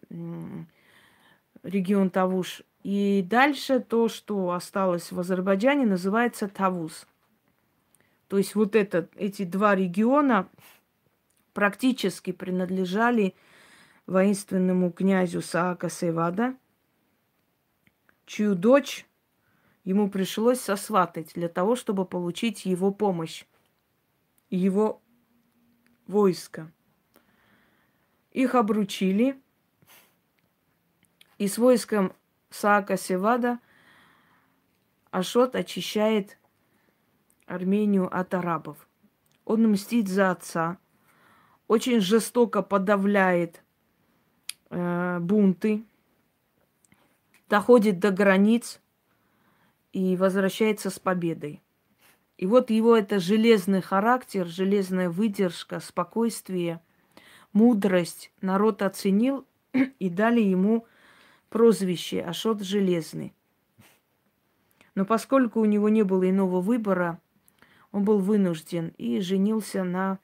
регион 1.63 2.09
Тавуш. 2.09 2.63
И 2.83 3.25
дальше 3.27 3.79
то, 3.79 4.09
что 4.09 4.51
осталось 4.51 5.11
в 5.11 5.19
Азербайджане, 5.19 5.85
называется 5.85 6.47
Тавуз. 6.47 7.07
То 8.27 8.37
есть 8.37 8.55
вот 8.55 8.75
это, 8.75 9.07
эти 9.15 9.43
два 9.43 9.75
региона 9.75 10.49
практически 11.53 12.31
принадлежали 12.31 13.35
воинственному 14.05 14.91
князю 14.91 15.41
Саака 15.41 15.89
Севада, 15.89 16.55
чью 18.25 18.55
дочь 18.55 19.05
ему 19.87 20.09
пришлось 20.09 20.59
сосватать 20.59 21.31
для 21.33 21.47
того, 21.47 21.77
чтобы 21.77 22.03
получить 22.03 22.65
его 22.65 22.91
помощь, 22.91 23.45
его 24.49 25.01
войско. 26.07 26.69
Их 28.33 28.53
обручили, 28.53 29.41
и 31.37 31.47
с 31.47 31.57
войском 31.57 32.11
Саака 32.49 32.97
Севада 32.97 33.59
Ашот 35.09 35.55
очищает 35.55 36.37
Армению 37.45 38.13
от 38.13 38.33
арабов. 38.33 38.89
Он 39.45 39.71
мстит 39.71 40.09
за 40.09 40.31
отца, 40.31 40.79
очень 41.69 42.01
жестоко 42.01 42.61
подавляет 42.61 43.63
э, 44.69 45.19
бунты, 45.21 45.85
доходит 47.47 47.99
до 47.99 48.11
границ 48.11 48.81
и 49.93 50.15
возвращается 50.15 50.89
с 50.89 50.99
победой. 50.99 51.61
И 52.37 52.45
вот 52.45 52.69
его 52.69 52.95
это 52.95 53.19
железный 53.19 53.81
характер, 53.81 54.45
железная 54.45 55.09
выдержка, 55.09 55.79
спокойствие, 55.79 56.81
мудрость 57.51 58.31
народ 58.41 58.83
оценил 58.83 59.45
и 59.99 60.09
дали 60.09 60.41
ему 60.41 60.85
прозвище 61.49 62.21
Ашот 62.21 62.61
Железный. 62.61 63.33
Но 64.93 65.05
поскольку 65.05 65.61
у 65.61 65.65
него 65.65 65.89
не 65.89 66.03
было 66.03 66.29
иного 66.29 66.61
выбора, 66.61 67.19
он 67.91 68.03
был 68.03 68.19
вынужден 68.19 68.93
и 68.97 69.19
женился 69.19 69.83
на 69.83 70.19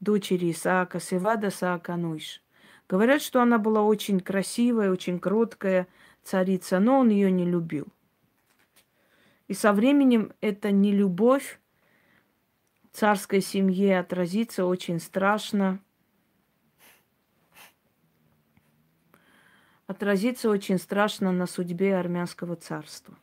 дочери 0.00 0.50
Исаака 0.50 1.00
Севада 1.00 1.50
Саакануиш. 1.50 2.42
Говорят, 2.88 3.22
что 3.22 3.40
она 3.40 3.58
была 3.58 3.82
очень 3.82 4.20
красивая, 4.20 4.90
очень 4.90 5.18
кроткая 5.18 5.86
царица, 6.22 6.78
но 6.78 6.98
он 6.98 7.08
ее 7.08 7.30
не 7.30 7.44
любил. 7.44 7.86
И 9.48 9.54
со 9.54 9.72
временем 9.72 10.32
эта 10.40 10.70
нелюбовь 10.70 11.60
царской 12.92 13.40
семье 13.40 13.98
отразится 13.98 14.66
очень 14.66 15.00
страшно– 15.00 15.80
отразится 19.92 20.48
очень 20.48 20.78
страшно 20.78 21.32
на 21.32 21.46
судьбе 21.46 21.96
армянского 21.96 22.56
царства. 22.56 23.16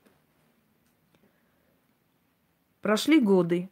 Прошли 2.81 3.19
годы. 3.19 3.69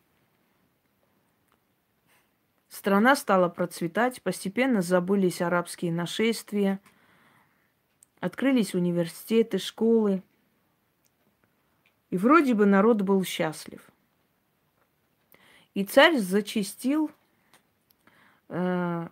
Страна 2.68 3.16
стала 3.16 3.50
процветать, 3.50 4.22
постепенно 4.22 4.82
забылись 4.82 5.42
арабские 5.42 5.92
нашествия, 5.92 6.80
открылись 8.20 8.76
университеты, 8.76 9.58
школы. 9.58 10.22
И 12.10 12.18
вроде 12.18 12.54
бы 12.54 12.66
народ 12.66 13.02
был 13.02 13.24
счастлив. 13.24 13.82
И 15.74 15.84
царь 15.84 16.18
зачистил 16.18 17.12
э, 18.50 19.08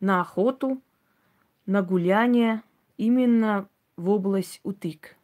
на 0.00 0.20
охоту, 0.20 0.82
на 1.66 1.82
гуляние, 1.82 2.62
именно 2.96 3.68
в 3.96 4.10
область 4.10 4.60
Утык. 4.62 5.16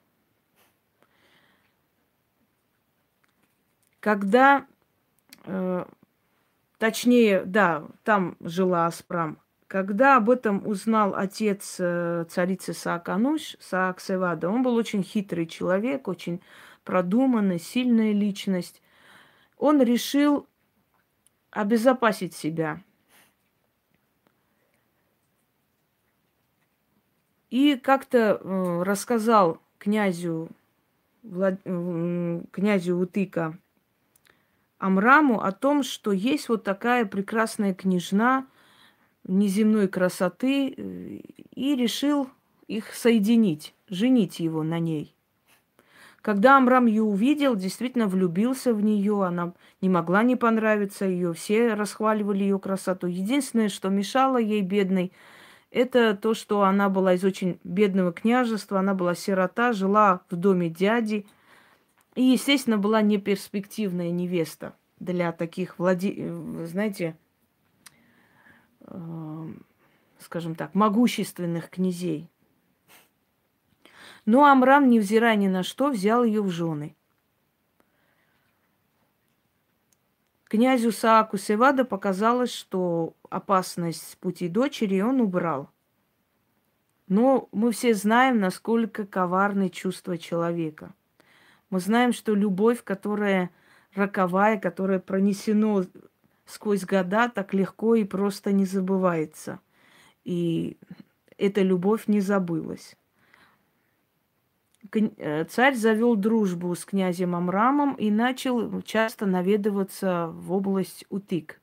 Когда, 4.00 4.66
э, 5.44 5.84
точнее, 6.78 7.44
да, 7.44 7.84
там 8.04 8.36
жила 8.40 8.86
Аспрам, 8.86 9.38
когда 9.66 10.16
об 10.16 10.30
этом 10.30 10.66
узнал 10.66 11.14
отец 11.14 11.76
э, 11.80 12.24
царицы 12.30 12.72
Саакануш, 12.72 13.56
Сааксевада, 13.58 14.48
он 14.48 14.62
был 14.62 14.76
очень 14.76 15.02
хитрый 15.02 15.46
человек, 15.46 16.06
очень 16.06 16.40
продуманный, 16.86 17.58
сильная 17.58 18.12
личность. 18.12 18.80
Он 19.58 19.82
решил 19.82 20.46
обезопасить 21.50 22.34
себя– 22.34 22.82
И 27.56 27.76
как-то 27.76 28.38
э, 28.38 28.82
рассказал 28.82 29.62
князю, 29.78 30.50
Влад... 31.22 31.58
э, 31.64 32.42
князю 32.50 32.98
Утыка 32.98 33.58
Амраму 34.76 35.40
о 35.40 35.52
том, 35.52 35.82
что 35.82 36.12
есть 36.12 36.50
вот 36.50 36.64
такая 36.64 37.06
прекрасная 37.06 37.72
княжна 37.72 38.46
неземной 39.24 39.88
красоты, 39.88 40.68
э, 40.68 41.20
и 41.54 41.76
решил 41.76 42.28
их 42.66 42.92
соединить, 42.94 43.74
женить 43.88 44.38
его 44.38 44.62
на 44.62 44.78
ней. 44.78 45.15
Когда 46.26 46.56
Амрам 46.56 46.86
ее 46.86 47.04
увидел, 47.04 47.54
действительно 47.54 48.08
влюбился 48.08 48.74
в 48.74 48.82
нее, 48.82 49.24
она 49.24 49.52
не 49.80 49.88
могла 49.88 50.24
не 50.24 50.34
понравиться 50.34 51.04
ее, 51.04 51.32
все 51.32 51.74
расхваливали 51.74 52.42
ее 52.42 52.58
красоту. 52.58 53.06
Единственное, 53.06 53.68
что 53.68 53.90
мешало 53.90 54.36
ей, 54.36 54.62
бедной, 54.62 55.12
это 55.70 56.16
то, 56.16 56.34
что 56.34 56.62
она 56.62 56.88
была 56.88 57.14
из 57.14 57.22
очень 57.22 57.60
бедного 57.62 58.12
княжества, 58.12 58.80
она 58.80 58.92
была 58.92 59.14
сирота, 59.14 59.72
жила 59.72 60.22
в 60.28 60.34
доме 60.34 60.68
дяди. 60.68 61.26
И, 62.16 62.24
естественно, 62.24 62.76
была 62.76 63.02
неперспективная 63.02 64.10
невеста 64.10 64.74
для 64.98 65.30
таких, 65.30 65.78
владе... 65.78 66.34
знаете, 66.64 67.16
э, 68.80 69.46
скажем 70.18 70.56
так, 70.56 70.74
могущественных 70.74 71.70
князей. 71.70 72.28
Но 74.26 74.44
Амрам, 74.44 74.90
невзирая 74.90 75.36
ни 75.36 75.46
на 75.46 75.62
что, 75.62 75.90
взял 75.90 76.24
ее 76.24 76.42
в 76.42 76.50
жены. 76.50 76.96
Князю 80.48 80.92
Сааку 80.92 81.38
Севада 81.38 81.84
показалось, 81.84 82.52
что 82.52 83.14
опасность 83.30 84.18
пути 84.18 84.48
дочери 84.48 85.00
он 85.00 85.20
убрал. 85.20 85.70
Но 87.08 87.48
мы 87.52 87.70
все 87.70 87.94
знаем, 87.94 88.40
насколько 88.40 89.06
коварны 89.06 89.70
чувства 89.70 90.18
человека. 90.18 90.92
Мы 91.70 91.78
знаем, 91.78 92.12
что 92.12 92.34
любовь, 92.34 92.82
которая 92.82 93.50
роковая, 93.94 94.58
которая 94.58 94.98
пронесено 94.98 95.84
сквозь 96.46 96.84
года, 96.84 97.28
так 97.28 97.54
легко 97.54 97.94
и 97.94 98.04
просто 98.04 98.52
не 98.52 98.64
забывается. 98.64 99.60
И 100.24 100.78
эта 101.38 101.62
любовь 101.62 102.08
не 102.08 102.20
забылась. 102.20 102.96
Э, 104.92 105.44
царь 105.44 105.74
завел 105.74 106.16
дружбу 106.16 106.74
с 106.74 106.84
князем 106.84 107.34
Амрамом 107.34 107.94
и 107.94 108.10
начал 108.10 108.82
часто 108.82 109.26
наведываться 109.26 110.28
в 110.28 110.52
область 110.52 111.04
Утык. 111.08 111.60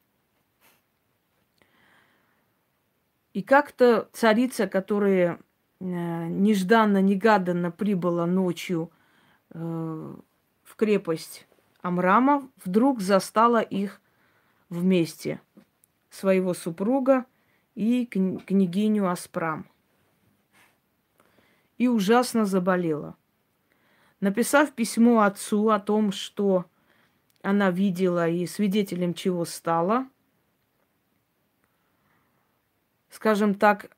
И 3.33 3.41
как-то 3.41 4.09
царица, 4.13 4.67
которая 4.67 5.39
э, 5.79 5.83
нежданно-негаданно 5.83 7.71
прибыла 7.71 8.25
ночью 8.25 8.91
э, 9.51 9.59
в 9.59 10.75
крепость 10.75 11.47
Амрама, 11.81 12.47
вдруг 12.63 13.01
застала 13.01 13.61
их 13.61 14.01
вместе, 14.69 15.41
своего 16.09 16.53
супруга 16.53 17.25
и 17.75 18.05
княгиню 18.05 19.09
Аспрам 19.09 19.67
и 21.77 21.87
ужасно 21.87 22.45
заболела. 22.45 23.15
Написав 24.19 24.73
письмо 24.73 25.21
отцу 25.21 25.69
о 25.69 25.79
том, 25.79 26.11
что 26.11 26.65
она 27.41 27.71
видела 27.71 28.27
и 28.29 28.45
свидетелем 28.45 29.13
чего 29.13 29.43
стала, 29.45 30.07
скажем 33.09 33.55
так, 33.55 33.91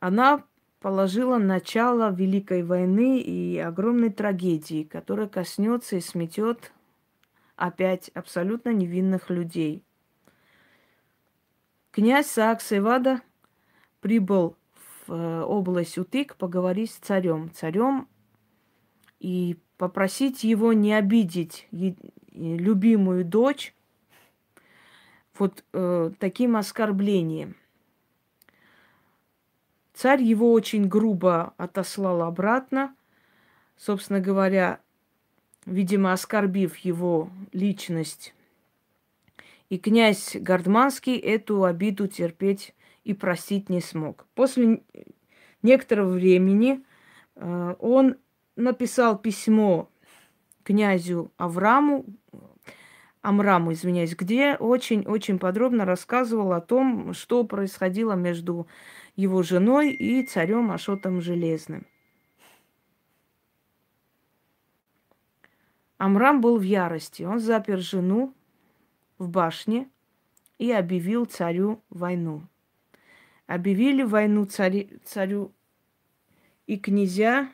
она 0.00 0.44
положила 0.80 1.38
начало 1.38 2.12
Великой 2.12 2.64
войны 2.64 3.20
и 3.20 3.56
огромной 3.58 4.10
трагедии, 4.10 4.82
которая 4.82 5.28
коснется 5.28 5.96
и 5.96 6.00
сметет 6.00 6.72
опять 7.54 8.08
абсолютно 8.08 8.70
невинных 8.70 9.30
людей. 9.30 9.84
Князь 11.92 12.26
Саак 12.26 12.60
Севада 12.60 13.22
прибыл 14.00 14.56
э, 15.08 15.42
область 15.42 15.98
Утык 15.98 16.36
поговорить 16.36 16.90
с 16.90 16.96
царем. 16.96 17.50
Царем 17.52 18.08
и 19.20 19.56
попросить 19.76 20.44
его 20.44 20.72
не 20.72 20.94
обидеть 20.94 21.68
любимую 22.32 23.24
дочь 23.24 23.74
вот 25.38 25.64
э, 25.72 26.10
таким 26.18 26.56
оскорблением. 26.56 27.56
Царь 29.94 30.22
его 30.22 30.52
очень 30.52 30.88
грубо 30.88 31.54
отослал 31.56 32.22
обратно, 32.22 32.94
собственно 33.76 34.20
говоря, 34.20 34.80
видимо, 35.66 36.12
оскорбив 36.12 36.76
его 36.78 37.30
личность. 37.52 38.34
И 39.68 39.78
князь 39.78 40.36
Гардманский 40.36 41.16
эту 41.16 41.64
обиду 41.64 42.06
терпеть 42.06 42.74
и 43.04 43.14
простить 43.14 43.68
не 43.68 43.80
смог. 43.80 44.26
После 44.34 44.82
некоторого 45.62 46.10
времени 46.10 46.84
э, 47.36 47.74
он 47.78 48.16
написал 48.56 49.18
письмо 49.18 49.90
князю 50.62 51.32
Авраму, 51.36 52.04
Амраму, 53.22 53.72
извиняюсь, 53.72 54.16
где 54.16 54.56
очень-очень 54.56 55.38
подробно 55.38 55.84
рассказывал 55.84 56.52
о 56.52 56.60
том, 56.60 57.12
что 57.14 57.44
происходило 57.44 58.14
между 58.14 58.66
его 59.14 59.42
женой 59.42 59.92
и 59.92 60.26
царем 60.26 60.72
Ашотом 60.72 61.20
Железным. 61.20 61.86
Амрам 65.98 66.40
был 66.40 66.58
в 66.58 66.62
ярости. 66.62 67.22
Он 67.22 67.38
запер 67.38 67.78
жену 67.78 68.34
в 69.18 69.28
башне 69.28 69.88
и 70.58 70.72
объявил 70.72 71.26
царю 71.26 71.80
войну. 71.90 72.42
Объявили 73.46 74.02
войну 74.02 74.46
цари, 74.46 74.98
царю 75.04 75.52
и 76.66 76.78
князья 76.78 77.52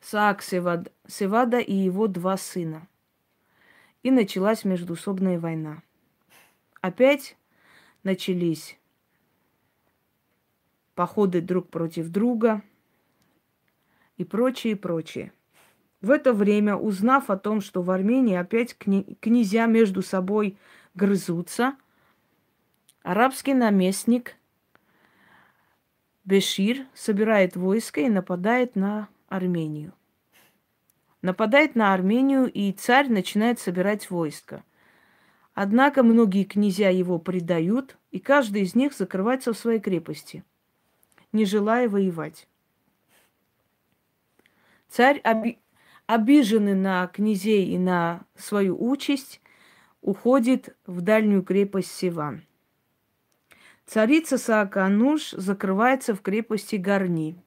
Саак 0.00 0.42
Севада, 0.42 0.90
Севада 1.06 1.58
и 1.58 1.74
его 1.74 2.06
два 2.06 2.36
сына. 2.36 2.88
И 4.02 4.10
началась 4.10 4.64
междусобная 4.64 5.38
война. 5.38 5.82
Опять 6.80 7.36
начались 8.04 8.78
походы 10.94 11.40
друг 11.40 11.68
против 11.68 12.08
друга 12.08 12.62
и 14.16 14.24
прочее, 14.24 14.76
прочее. 14.76 15.32
В 16.00 16.10
это 16.10 16.32
время, 16.32 16.76
узнав 16.76 17.28
о 17.28 17.36
том, 17.36 17.60
что 17.60 17.82
в 17.82 17.90
Армении 17.90 18.36
опять 18.36 18.76
князья 18.76 19.66
между 19.66 20.02
собой 20.02 20.56
грызутся, 20.94 21.76
арабский 23.02 23.54
наместник 23.54 24.36
Бешир 26.24 26.86
собирает 26.94 27.56
войско 27.56 28.00
и 28.00 28.08
нападает 28.08 28.76
на 28.76 29.08
Армению. 29.28 29.92
Нападает 31.22 31.74
на 31.74 31.94
Армению, 31.94 32.50
и 32.50 32.70
царь 32.72 33.08
начинает 33.08 33.58
собирать 33.58 34.10
войско. 34.10 34.62
Однако 35.54 36.02
многие 36.02 36.44
князья 36.44 36.90
его 36.90 37.18
предают, 37.18 37.96
и 38.10 38.20
каждый 38.20 38.62
из 38.62 38.74
них 38.74 38.92
закрывается 38.92 39.52
в 39.52 39.58
своей 39.58 39.80
крепости, 39.80 40.44
не 41.32 41.44
желая 41.44 41.88
воевать. 41.88 42.46
Царь 44.88 45.20
оби 45.24 45.58
обиженный 46.08 46.74
на 46.74 47.06
князей 47.06 47.66
и 47.74 47.78
на 47.78 48.24
свою 48.34 48.82
участь, 48.82 49.40
уходит 50.00 50.74
в 50.86 51.02
дальнюю 51.02 51.42
крепость 51.42 51.94
Сиван. 51.94 52.47
Царица 53.88 54.36
Саакануш 54.36 55.30
закрывается 55.30 56.14
в 56.14 56.20
крепости 56.20 56.76
Гарни. 56.76 57.42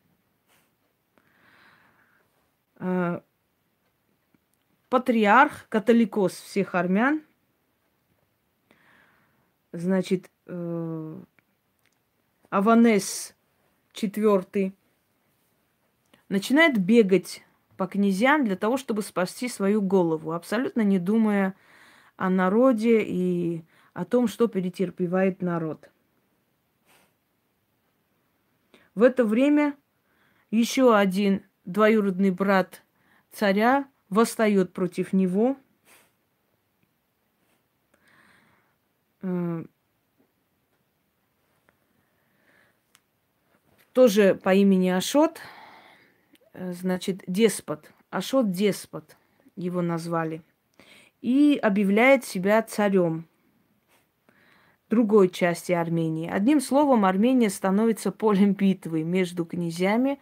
Э, 2.80 3.22
патриарх, 4.90 5.70
католикос 5.70 6.34
всех 6.34 6.74
армян, 6.74 7.22
значит, 9.72 10.32
э, 10.48 11.22
Аванес 12.50 13.36
IV, 13.94 14.74
начинает 16.28 16.84
бегать 16.84 17.44
по 17.78 17.86
князьям 17.86 18.46
для 18.46 18.56
того, 18.56 18.78
чтобы 18.78 19.04
спасти 19.04 19.48
свою 19.48 19.84
голову, 19.84 20.32
абсолютно 20.32 20.82
не 20.82 20.98
думая 20.98 21.54
о 22.18 22.32
народе 22.32 23.04
и 23.04 23.64
о 23.94 24.06
том, 24.06 24.28
что 24.28 24.48
перетерпевает 24.48 25.44
народ. 25.44 25.92
В 28.96 29.04
это 29.04 29.24
время 29.26 29.76
еще 30.50 30.96
один 30.96 31.46
двоюродный 31.66 32.32
брат 32.32 32.84
царя 33.32 33.88
восстает 34.10 34.74
против 34.74 35.14
него. 35.14 35.58
Э, 39.22 39.64
тоже 43.94 44.36
по 44.36 44.54
имени 44.54 44.90
Ашот– 44.90 45.40
Э, 46.54 46.74
значит, 46.74 47.24
деспот, 47.28 47.92
Ашот 48.10 48.52
деспот 48.52 49.16
его 49.56 49.82
назвали, 49.82 50.42
и 51.22 51.60
объявляет 51.62 52.26
себя 52.26 52.62
царем 52.62 53.28
другой 54.92 55.30
части 55.30 55.72
Армении. 55.72 56.30
Одним 56.30 56.60
словом, 56.60 57.06
Армения 57.06 57.50
становится 57.50 58.12
полем 58.12 58.54
битвы 58.54 59.04
между 59.04 59.46
князьями. 59.46 60.20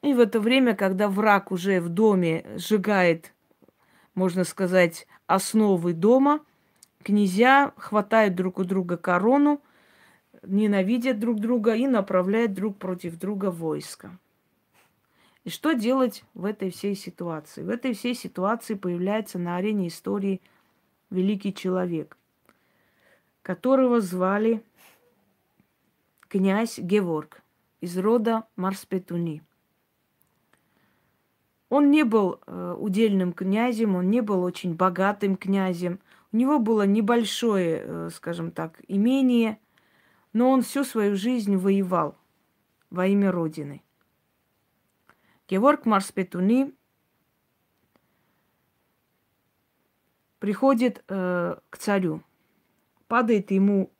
И 0.00 0.14
в 0.14 0.20
это 0.20 0.40
время, 0.40 0.74
когда 0.74 1.08
враг 1.08 1.52
уже 1.52 1.80
в 1.80 1.90
доме 1.90 2.46
сжигает, 2.56 3.34
можно 4.14 4.44
сказать, 4.44 5.06
основы 5.26 5.92
дома, 5.92 6.40
князья 7.02 7.74
хватают 7.76 8.34
друг 8.34 8.58
у 8.58 8.64
друга 8.64 8.96
корону, 8.96 9.60
ненавидят 10.42 11.18
друг 11.18 11.38
друга 11.38 11.74
и 11.74 11.86
направляют 11.86 12.54
друг 12.54 12.78
против 12.78 13.18
друга 13.18 13.50
войска. 13.50 14.18
И 15.44 15.50
что 15.50 15.74
делать 15.74 16.24
в 16.32 16.46
этой 16.46 16.70
всей 16.70 16.94
ситуации? 16.94 17.62
В 17.62 17.68
этой 17.68 17.92
всей 17.92 18.14
ситуации 18.14 18.74
появляется 18.74 19.38
на 19.38 19.56
арене 19.56 19.88
истории 19.88 20.40
великий 21.10 21.52
человек, 21.52 22.16
которого 23.44 24.00
звали 24.00 24.64
князь 26.28 26.78
Геворг 26.78 27.42
из 27.80 27.96
рода 27.98 28.46
Марспетуни. 28.56 29.42
Он 31.68 31.90
не 31.90 32.04
был 32.04 32.40
э, 32.46 32.76
удельным 32.78 33.34
князем, 33.34 33.96
он 33.96 34.10
не 34.10 34.22
был 34.22 34.42
очень 34.42 34.74
богатым 34.74 35.36
князем. 35.36 36.00
У 36.32 36.38
него 36.38 36.58
было 36.58 36.86
небольшое, 36.86 37.82
э, 37.84 38.10
скажем 38.14 38.50
так, 38.50 38.80
имение, 38.88 39.58
но 40.32 40.50
он 40.50 40.62
всю 40.62 40.82
свою 40.82 41.14
жизнь 41.14 41.56
воевал 41.56 42.16
во 42.88 43.06
имя 43.06 43.30
Родины. 43.30 43.82
Геворг 45.48 45.84
Марспетуни 45.84 46.72
приходит 50.38 51.04
э, 51.08 51.56
к 51.68 51.76
царю, 51.76 52.22
падает 53.08 53.50
ему 53.50 53.90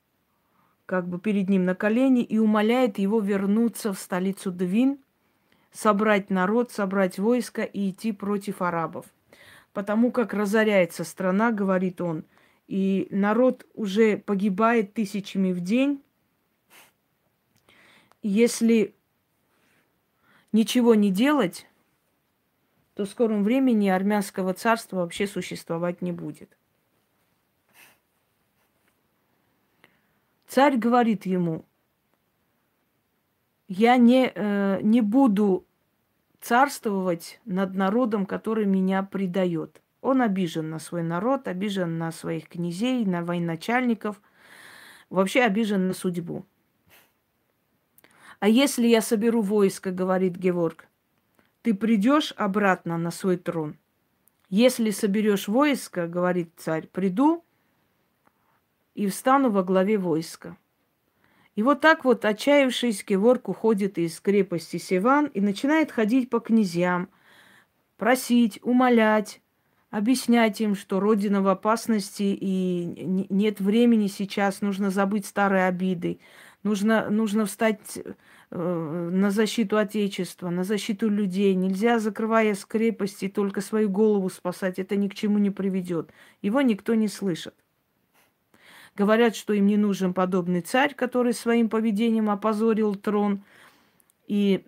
как 0.86 1.08
бы 1.08 1.18
перед 1.18 1.48
ним 1.48 1.64
на 1.64 1.74
колени 1.74 2.22
и 2.22 2.38
умоляет 2.38 2.98
его 2.98 3.20
вернуться 3.20 3.92
в 3.92 3.98
столицу 3.98 4.52
Двин, 4.52 4.98
собрать 5.72 6.30
народ, 6.30 6.70
собрать 6.70 7.18
войско 7.18 7.62
и 7.62 7.90
идти 7.90 8.12
против 8.12 8.62
арабов. 8.62 9.06
Потому 9.72 10.12
как 10.12 10.34
разоряется 10.34 11.04
страна, 11.04 11.50
говорит 11.50 12.00
он, 12.00 12.24
и 12.68 13.08
народ 13.10 13.66
уже 13.74 14.16
погибает 14.18 14.94
тысячами 14.94 15.52
в 15.52 15.60
день. 15.60 16.02
Если 18.22 18.94
ничего 20.52 20.94
не 20.94 21.10
делать, 21.10 21.66
то 22.94 23.04
в 23.04 23.08
скором 23.08 23.42
времени 23.42 23.88
армянского 23.88 24.54
царства 24.54 24.98
вообще 24.98 25.26
существовать 25.26 26.00
не 26.00 26.12
будет. 26.12 26.56
Царь 30.54 30.76
говорит 30.76 31.26
ему, 31.26 31.64
я 33.66 33.96
не, 33.96 34.30
э, 34.32 34.78
не 34.82 35.00
буду 35.00 35.66
царствовать 36.40 37.40
над 37.44 37.74
народом, 37.74 38.24
который 38.24 38.64
меня 38.64 39.02
предает. 39.02 39.82
Он 40.00 40.22
обижен 40.22 40.70
на 40.70 40.78
свой 40.78 41.02
народ, 41.02 41.48
обижен 41.48 41.98
на 41.98 42.12
своих 42.12 42.48
князей, 42.48 43.04
на 43.04 43.24
военачальников, 43.24 44.22
вообще 45.10 45.42
обижен 45.42 45.88
на 45.88 45.92
судьбу. 45.92 46.46
А 48.38 48.48
если 48.48 48.86
я 48.86 49.00
соберу 49.00 49.42
войско, 49.42 49.90
говорит 49.90 50.36
Геворг, 50.36 50.86
ты 51.62 51.74
придешь 51.74 52.32
обратно 52.36 52.96
на 52.96 53.10
свой 53.10 53.38
трон. 53.38 53.76
Если 54.50 54.90
соберешь 54.90 55.48
войско, 55.48 56.06
говорит 56.06 56.52
царь, 56.58 56.86
приду 56.86 57.43
и 58.94 59.07
встану 59.09 59.50
во 59.50 59.62
главе 59.62 59.98
войска. 59.98 60.57
И 61.57 61.62
вот 61.62 61.80
так 61.80 62.04
вот, 62.04 62.24
отчаявшись, 62.24 63.04
Геворг 63.07 63.48
уходит 63.48 63.98
из 63.98 64.20
крепости 64.20 64.76
Севан 64.76 65.26
и 65.26 65.40
начинает 65.40 65.92
ходить 65.92 66.28
по 66.28 66.40
князьям, 66.40 67.09
просить, 67.96 68.59
умолять, 68.62 69.40
объяснять 69.90 70.61
им, 70.61 70.74
что 70.74 70.98
Родина 70.98 71.42
в 71.42 71.48
опасности 71.48 72.24
и 72.24 73.26
нет 73.30 73.61
времени 73.61 74.09
сейчас, 74.09 74.62
нужно 74.62 74.90
забыть 74.90 75.26
старые 75.26 75.66
обиды, 75.66 76.18
нужно, 76.64 77.09
нужно 77.09 77.46
встать 77.46 78.00
э, 78.50 79.11
на 79.12 79.30
защиту 79.30 79.78
Отечества, 79.78 80.50
на 80.50 80.64
защиту 80.64 81.09
людей. 81.09 81.54
Нельзя, 81.54 82.00
закрывая 82.00 82.54
с 82.54 82.64
крепости, 82.64 83.28
только 83.28 83.61
свою 83.61 83.88
голову 83.88 84.28
спасать. 84.28 84.80
Это 84.80 84.96
ни 84.96 85.07
к 85.07 85.14
чему 85.14 85.38
не 85.38 85.50
приведет. 85.50 86.11
Его 86.42 86.61
никто 86.62 86.96
не 86.96 87.07
слышит. 87.07 87.54
Говорят, 88.96 89.35
что 89.35 89.52
им 89.52 89.66
не 89.66 89.76
нужен 89.76 90.14
подобный 90.14 90.61
царь, 90.61 90.94
который 90.94 91.35
своим 91.35 91.68
поведением 91.68 92.30
опозорил 92.30 92.94
трон 92.94 93.42
и 94.26 94.64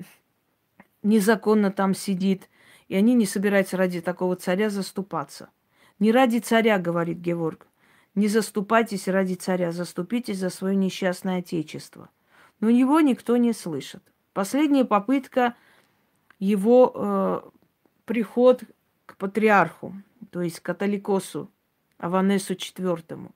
незаконно 1.03 1.71
там 1.71 1.95
сидит– 1.95 2.49
и 2.89 2.95
они 2.95 3.15
не 3.15 3.27
собираются 3.27 3.77
ради 3.77 4.01
такого 4.01 4.37
царя 4.37 4.71
заступаться. 4.71 5.51
Не 5.99 6.13
ради 6.13 6.39
царя, 6.39 6.79
говорит 6.79 7.19
Геворг. 7.19 7.67
Не 8.15 8.29
заступайтесь 8.29 9.09
ради 9.09 9.35
царя, 9.35 9.73
заступитесь 9.73 10.39
за 10.39 10.51
свое 10.51 10.77
несчастное 10.77 11.39
отечество. 11.39 12.09
Но 12.61 12.69
его 12.69 13.01
никто 13.01 13.37
не 13.37 13.53
слышит. 13.53 14.03
Последняя 14.33 14.85
попытка 14.85 15.55
его 16.39 16.93
э, 16.95 17.41
приход 18.05 18.63
к 19.05 19.17
патриарху, 19.17 19.95
то 20.31 20.43
есть 20.43 20.61
католикосу 20.61 21.51
Аванесу 21.99 22.55
IV. 22.55 23.31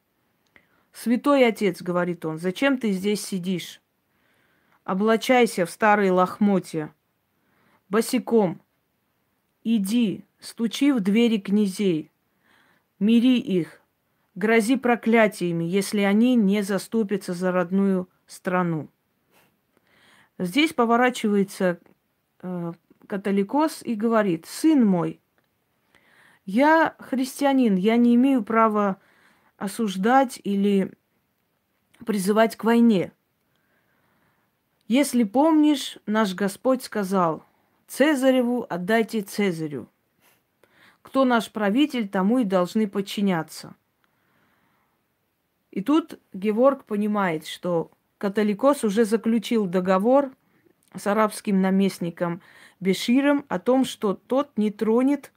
«Святой 0.93 1.47
отец,— 1.47 1.83
говорит 1.83 2.25
он,— 2.25 2.39
зачем 2.39 2.79
ты 2.79 2.93
здесь 2.93 3.25
сидишь? 3.25 3.81
Облачайся 4.85 5.67
в 5.67 5.71
старые 5.71 6.11
лохмотья, 6.11 6.93
босиком, 7.89 8.61
Иди, 9.63 10.25
стучи 10.39 10.91
в 10.91 11.01
двери 11.01 11.37
князей, 11.39 12.11
мири 12.99 13.39
их, 13.39 13.83
грози 14.35 14.77
проклятиями, 14.77 15.65
если 15.65 16.01
они 16.01 16.35
не 16.35 16.63
заступятся 16.63 17.35
за 17.35 17.53
родную 17.53 18.09
страну. 18.27 18.89
Здесь 20.39 20.73
поворачивается 20.73 21.79
э, 22.41 22.73
католикос 23.07 23.83
и 23.83 23.95
говорит, 23.95 24.47
сын 24.47 24.87
мой, 24.87 25.21
я 26.47 26.97
христианин, 26.99 27.77
я 27.77 27.99
не 27.99 28.15
имею 28.15 28.43
права 28.43 28.99
осуждать 29.61 30.41
или 30.43 30.93
призывать 32.05 32.57
к 32.57 32.65
войне. 32.65 33.13
Если 34.89 35.23
помнишь, 35.23 35.99
наш 36.07 36.35
Господь 36.35 36.83
сказал– 36.83 37.45
Цезареву 37.91 38.67
отдайте 38.69 39.21
Цезарю. 39.21 39.89
Кто 41.03 41.25
наш 41.25 41.51
правитель, 41.51 42.09
тому 42.09 42.39
и 42.39 42.45
должны 42.45 42.87
подчиняться. 42.87 43.75
И 45.73 45.81
тут 45.81 46.21
Геворг 46.33 46.85
понимает, 46.85 47.49
что 47.49 47.91
католикос 48.19 48.85
уже 48.85 49.05
заключил 49.05 49.67
договор 49.67 50.31
с 50.95 51.05
арабским 51.09 51.61
наместником 51.61 52.43
Беширом 52.79 53.45
о 53.49 53.59
том, 53.59 53.85
что 53.85 54.15
тот 54.15 54.57
не 54.57 54.71
тронет 54.71 55.33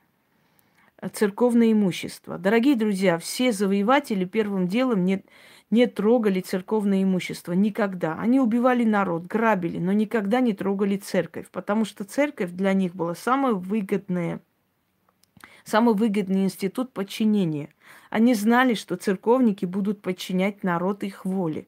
церковное 1.10 1.72
имущество. 1.72 2.38
Дорогие 2.38 2.76
друзья, 2.76 3.18
все 3.18 3.52
завоеватели 3.52 4.26
первым 4.26 4.68
делом 4.68 5.06
не, 5.06 5.24
не 5.70 5.88
трогали 5.88 6.40
церковное 6.40 7.04
имущество. 7.04 7.54
Никогда. 7.54 8.16
Они 8.20 8.40
убивали 8.40 8.84
народ, 8.84 9.26
грабили, 9.26 9.80
но 9.80 9.92
никогда 9.92 10.40
не 10.40 10.54
трогали 10.54 10.98
церковь, 10.98 11.48
потому 11.52 11.86
что 11.86 12.04
церковь 12.04 12.52
для 12.52 12.74
них 12.74 12.96
была 12.96 13.16
самое 13.16 13.56
выгодное, 13.56 14.42
самый 15.66 15.96
выгодный 15.96 16.44
институт 16.44 16.94
подчинения. 16.94 17.70
Они 18.10 18.34
знали, 18.34 18.74
что 18.74 18.96
церковники 18.96 19.66
будут 19.66 20.02
подчинять 20.02 20.64
народ 20.64 21.04
их 21.04 21.26
воле. 21.26 21.68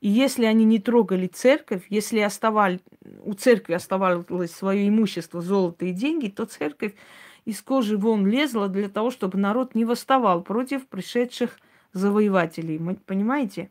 И 0.00 0.08
если 0.08 0.46
они 0.46 0.64
не 0.64 0.80
трогали 0.80 1.28
церковь, 1.28 1.84
если 1.88 2.18
оставали, 2.18 2.80
у 3.22 3.34
церкви 3.34 3.74
оставалось 3.74 4.50
свое 4.50 4.88
имущество, 4.88 5.40
золото 5.40 5.84
и 5.84 5.92
деньги, 5.92 6.26
то 6.26 6.44
церковь 6.44 6.94
из 7.44 7.60
кожи 7.62 7.96
вон 7.96 8.26
лезла 8.26 8.68
для 8.68 8.88
того, 8.88 9.10
чтобы 9.10 9.38
народ 9.38 9.74
не 9.74 9.84
восставал 9.84 10.42
против 10.42 10.86
пришедших 10.86 11.58
завоевателей. 11.92 12.78
Понимаете? 13.06 13.70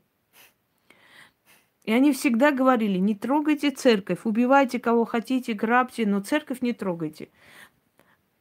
И 1.84 1.92
они 1.92 2.14
всегда 2.14 2.52
говорили, 2.52 3.00
не 3.00 3.16
трогайте 3.16 3.72
церковь, 3.72 4.20
убивайте 4.24 4.80
кого 4.80 5.06
хотите, 5.06 5.54
грабьте, 5.54 6.06
но 6.06 6.20
церковь 6.20 6.62
не 6.62 6.74
трогайте. 6.74 7.30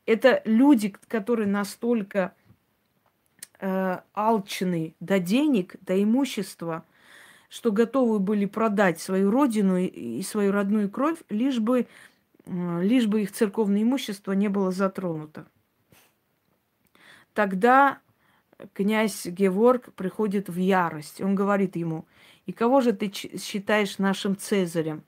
Это 0.04 0.42
люди, 0.44 0.94
которые 1.08 1.46
настолько 1.46 2.34
э, 3.60 3.98
алчны 4.12 4.94
до 5.00 5.18
денег, 5.18 5.76
до 5.80 6.02
имущества, 6.02 6.84
что 7.48 7.72
готовы 7.72 8.18
были 8.18 8.44
продать 8.44 9.00
свою 9.00 9.30
родину 9.30 9.78
и 9.78 10.22
свою 10.22 10.52
родную 10.52 10.90
кровь, 10.90 11.18
лишь 11.30 11.58
бы, 11.58 11.86
лишь 12.46 13.06
бы 13.06 13.22
их 13.22 13.32
церковное 13.32 13.82
имущество 13.82 14.32
не 14.32 14.48
было 14.48 14.70
затронуто. 14.70 15.46
Тогда 17.34 17.98
князь 18.74 19.26
Геворг 19.26 19.92
приходит 19.94 20.48
в 20.48 20.56
ярость. 20.56 21.20
Он 21.20 21.34
говорит 21.34 21.76
ему, 21.76 22.06
и 22.46 22.52
кого 22.52 22.80
же 22.80 22.92
ты 22.92 23.10
считаешь 23.12 23.98
нашим 23.98 24.36
Цезарем? 24.36 25.04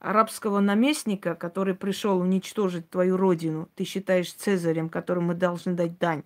Арабского 0.00 0.58
наместника, 0.58 1.36
который 1.36 1.76
пришел 1.76 2.18
уничтожить 2.18 2.90
твою 2.90 3.16
родину, 3.16 3.68
ты 3.76 3.84
считаешь 3.84 4.32
Цезарем, 4.32 4.88
которому 4.88 5.28
мы 5.28 5.34
должны 5.34 5.74
дать 5.74 5.96
дань. 5.98 6.24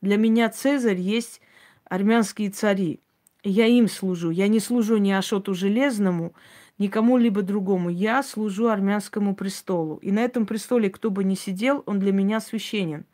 Для 0.00 0.16
меня 0.16 0.48
Цезарь 0.48 1.00
есть 1.00 1.40
армянские 1.84 2.50
цари. 2.50 3.00
Я 3.42 3.66
им 3.66 3.88
служу. 3.88 4.30
Я 4.30 4.46
не 4.46 4.60
служу 4.60 4.96
ни 4.98 5.10
Ашоту 5.10 5.54
Железному, 5.54 6.34
ни 6.80 6.88
кому-либо 6.88 7.42
другому. 7.42 7.90
Я 7.90 8.22
служу 8.22 8.68
армянскому 8.68 9.34
престолу. 9.34 9.96
И 9.96 10.10
на 10.10 10.20
этом 10.20 10.46
престоле, 10.46 10.88
кто 10.88 11.10
бы 11.10 11.24
ни 11.24 11.34
сидел, 11.34 11.82
он 11.84 12.00
для 12.00 12.10
меня 12.10 12.40
священен. 12.40 13.04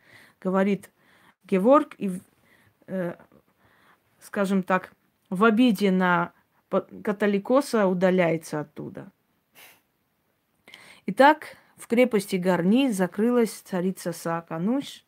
Говорит 0.40 0.90
Геворг, 1.44 1.96
и 1.98 2.12
э, 2.86 3.16
скажем 4.20 4.62
так, 4.62 4.92
в 5.30 5.42
обиде 5.42 5.90
на 5.90 6.32
католикоса 7.02 7.88
удаляется 7.88 8.60
оттуда. 8.60 9.10
Итак, 11.06 11.56
в 11.76 11.88
крепости 11.88 12.36
Гарни 12.36 12.90
закрылась 12.90 13.50
царица 13.50 14.12
Саакануш 14.12 15.04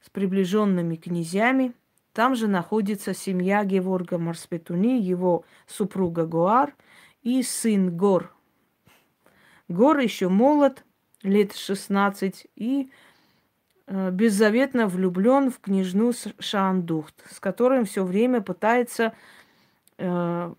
с 0.00 0.10
приближенными 0.10 0.94
князьями. 0.94 1.72
Там 2.12 2.36
же 2.36 2.46
находится 2.46 3.14
семья 3.14 3.64
Геворга 3.64 4.16
Марспетуни, 4.16 5.00
его 5.00 5.44
супруга 5.66 6.24
Гуар 6.24 6.72
и 7.22 7.42
сын 7.42 7.96
Гор. 7.96 8.34
Гор 9.68 9.98
еще 9.98 10.28
молод, 10.28 10.84
лет 11.22 11.54
16, 11.54 12.46
и 12.56 12.90
Э, 13.92 14.10
беззаветно 14.12 14.86
влюблен 14.86 15.50
в 15.50 15.58
княжну 15.58 16.12
Шандухт, 16.38 17.24
с 17.28 17.40
которым 17.40 17.84
все 17.84 18.04
время 18.04 18.40
пытается 18.40 19.14
э, 19.98 20.54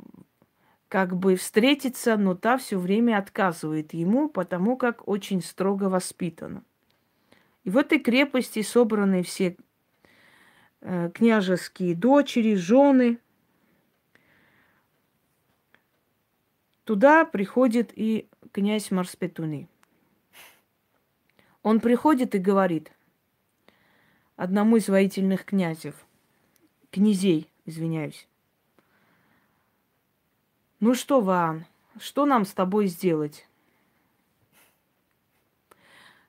как 0.90 1.16
бы 1.16 1.38
встретиться, 1.38 2.18
но 2.18 2.36
та 2.36 2.58
все 2.58 2.78
время 2.78 3.18
отказывает 3.18 3.94
ему, 3.94 4.28
потому 4.28 4.76
как 4.76 5.08
очень 5.08 5.42
строго 5.42 5.86
воспитана. 5.86 6.62
И 7.64 7.70
в 7.70 7.78
этой 7.78 8.00
крепости 8.00 8.64
собраны 8.64 9.24
все 9.24 9.56
э, 10.82 11.10
княжеские 11.14 11.96
дочери, 11.96 12.56
жены. 12.56 13.18
Туда 16.84 17.26
приходит 17.26 17.92
и 17.96 18.28
князь 18.52 18.92
Марспетуни. 18.92 19.68
Он 21.64 21.80
приходит 21.80 22.36
и 22.36 22.40
говорит– 22.40 22.92
одному 24.42 24.78
из 24.78 24.90
воительных 24.90 25.46
князев, 25.46 25.94
князей, 26.90 27.48
извиняюсь. 27.66 28.28
Ну 30.80 30.96
что, 30.96 31.22
Ваан, 31.22 31.66
что 32.00 32.26
нам 32.26 32.46
с 32.46 32.52
тобой 32.52 32.88
сделать? 32.88 33.48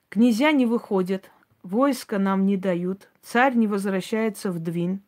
Князья 0.09 0.51
не 0.51 0.67
выходят, 0.67 1.31
войска 1.63 2.19
нам 2.19 2.45
не 2.45 2.55
дают, 2.55 3.09
царь 3.23 3.55
не 3.55 3.65
возвращается 3.65 4.51
в 4.51 4.59
Двин, 4.59 5.01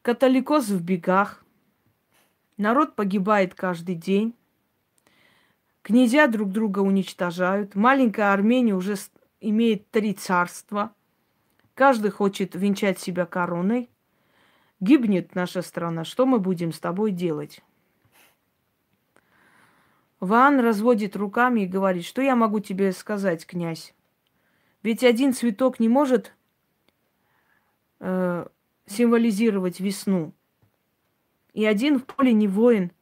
католикос 0.00 0.68
в 0.68 0.82
бегах, 0.82 1.41
народ 2.62 2.96
погибает 2.96 3.54
каждый 3.54 3.96
день, 3.96 4.34
князья 5.82 6.26
друг 6.28 6.50
друга 6.50 6.78
уничтожают, 6.78 7.74
маленькая 7.74 8.32
Армения 8.32 8.74
уже 8.74 8.96
имеет 9.40 9.90
три 9.90 10.14
царства– 10.14 10.92
Каждый 11.74 12.10
хочет 12.10 12.54
венчать 12.54 12.98
себя 12.98 13.24
короной. 13.24 13.88
Гибнет 14.80 15.34
наша 15.34 15.62
страна. 15.62 16.04
Что 16.04 16.26
мы 16.26 16.38
будем 16.38 16.72
с 16.72 16.78
тобой 16.78 17.12
делать? 17.12 17.62
Ван 20.20 20.60
разводит 20.60 21.16
руками 21.16 21.62
и 21.62 21.66
говорит, 21.66 22.04
что 22.04 22.20
я 22.20 22.36
могу 22.36 22.60
тебе 22.60 22.92
сказать, 22.92 23.46
князь? 23.46 23.94
Ведь 24.82 25.02
один 25.02 25.32
цветок 25.32 25.80
не 25.80 25.88
может 25.88 26.34
э, 28.00 28.46
символизировать 28.86 29.80
весну. 29.80 30.32
И 31.52 31.64
один 31.64 31.98
в 31.98 32.04
поле 32.04 32.32
не 32.32 32.48
воин. 32.48 32.92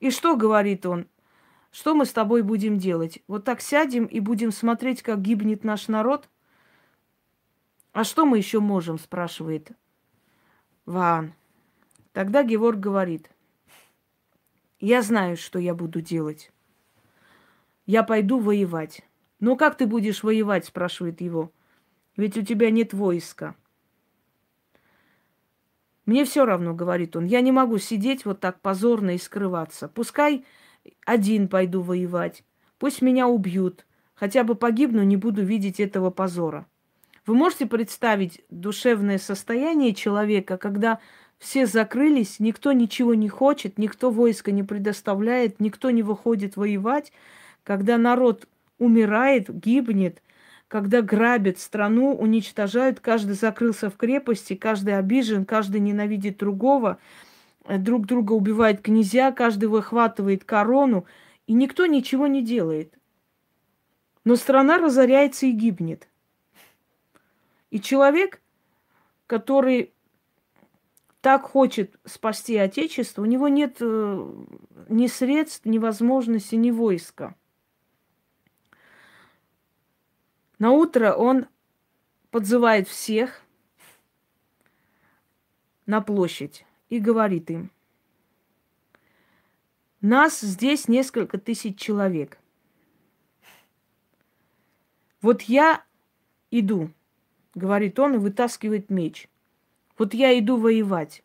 И 0.00 0.10
что 0.10 0.36
говорит 0.36 0.86
он? 0.86 1.06
Что 1.70 1.94
мы 1.94 2.06
с 2.06 2.12
тобой 2.12 2.42
будем 2.42 2.78
делать? 2.78 3.20
Вот 3.28 3.44
так 3.44 3.60
сядем 3.60 4.06
и 4.06 4.20
будем 4.20 4.50
смотреть, 4.50 5.02
как 5.02 5.20
гибнет 5.20 5.64
наш 5.64 5.88
народ? 5.88 6.28
А 7.92 8.04
что 8.04 8.26
мы 8.26 8.38
еще 8.38 8.60
можем, 8.60 8.98
спрашивает 8.98 9.72
Ваан. 10.86 11.34
Тогда 12.12 12.42
Геворг 12.42 12.78
говорит, 12.78 13.30
я 14.80 15.02
знаю, 15.02 15.36
что 15.36 15.58
я 15.58 15.74
буду 15.74 16.00
делать. 16.00 16.52
Я 17.86 18.02
пойду 18.02 18.38
воевать. 18.38 19.02
Но 19.40 19.56
как 19.56 19.76
ты 19.76 19.86
будешь 19.86 20.22
воевать, 20.22 20.64
спрашивает 20.64 21.20
его. 21.20 21.52
Ведь 22.16 22.36
у 22.36 22.42
тебя 22.42 22.70
нет 22.70 22.92
войска. 22.92 23.54
Мне 26.08 26.24
все 26.24 26.46
равно, 26.46 26.72
говорит 26.72 27.16
он, 27.16 27.26
я 27.26 27.42
не 27.42 27.52
могу 27.52 27.76
сидеть 27.76 28.24
вот 28.24 28.40
так 28.40 28.62
позорно 28.62 29.14
и 29.14 29.18
скрываться. 29.18 29.88
Пускай 29.88 30.46
один 31.04 31.48
пойду 31.48 31.82
воевать, 31.82 32.44
пусть 32.78 33.02
меня 33.02 33.28
убьют, 33.28 33.84
хотя 34.14 34.42
бы 34.42 34.54
погибну, 34.54 35.02
не 35.02 35.18
буду 35.18 35.44
видеть 35.44 35.80
этого 35.80 36.08
позора. 36.08 36.66
Вы 37.26 37.34
можете 37.34 37.66
представить 37.66 38.40
душевное 38.48 39.18
состояние 39.18 39.92
человека, 39.92 40.56
когда 40.56 40.98
все 41.38 41.66
закрылись, 41.66 42.40
никто 42.40 42.72
ничего 42.72 43.12
не 43.12 43.28
хочет, 43.28 43.76
никто 43.76 44.10
войска 44.10 44.50
не 44.50 44.62
предоставляет, 44.62 45.60
никто 45.60 45.90
не 45.90 46.02
выходит 46.02 46.56
воевать, 46.56 47.12
когда 47.64 47.98
народ 47.98 48.48
умирает, 48.78 49.54
гибнет, 49.54 50.22
когда 50.68 51.00
грабят 51.00 51.58
страну, 51.58 52.14
уничтожают, 52.14 53.00
каждый 53.00 53.34
закрылся 53.34 53.88
в 53.88 53.96
крепости, 53.96 54.54
каждый 54.54 54.96
обижен, 54.96 55.46
каждый 55.46 55.80
ненавидит 55.80 56.36
другого, 56.36 56.98
э, 57.64 57.78
друг 57.78 58.06
друга 58.06 58.32
убивает 58.32 58.82
князья, 58.82 59.32
каждый 59.32 59.70
выхватывает 59.70 60.44
корону, 60.44 61.06
и 61.46 61.54
никто 61.54 61.86
ничего 61.86 62.26
не 62.26 62.42
делает. 62.42 62.94
Но 64.24 64.36
страна 64.36 64.76
разоряется 64.76 65.46
и 65.46 65.52
гибнет. 65.52 66.06
И 67.70 67.80
человек, 67.80 68.42
который 69.26 69.92
так 71.22 71.44
хочет 71.44 71.98
спасти 72.04 72.56
Отечество, 72.58 73.22
у 73.22 73.24
него 73.24 73.48
нет 73.48 73.78
э, 73.80 74.32
ни 74.90 75.06
средств, 75.06 75.64
ни 75.64 75.78
возможности, 75.78 76.56
ни 76.56 76.70
войска. 76.70 77.34
На 80.58 80.72
утро 80.72 81.14
он 81.14 81.46
подзывает 82.30 82.88
всех 82.88 83.42
на 85.86 86.00
площадь 86.00 86.64
и 86.88 86.98
говорит 86.98 87.50
им, 87.50 87.70
нас 90.00 90.40
здесь 90.40 90.88
несколько 90.88 91.38
тысяч 91.38 91.78
человек. 91.78 92.38
Вот 95.20 95.42
я 95.42 95.84
иду, 96.50 96.92
говорит 97.54 97.98
он 97.98 98.14
и 98.14 98.18
вытаскивает 98.18 98.90
меч. 98.90 99.28
Вот 99.96 100.14
я 100.14 100.38
иду 100.38 100.56
воевать. 100.56 101.24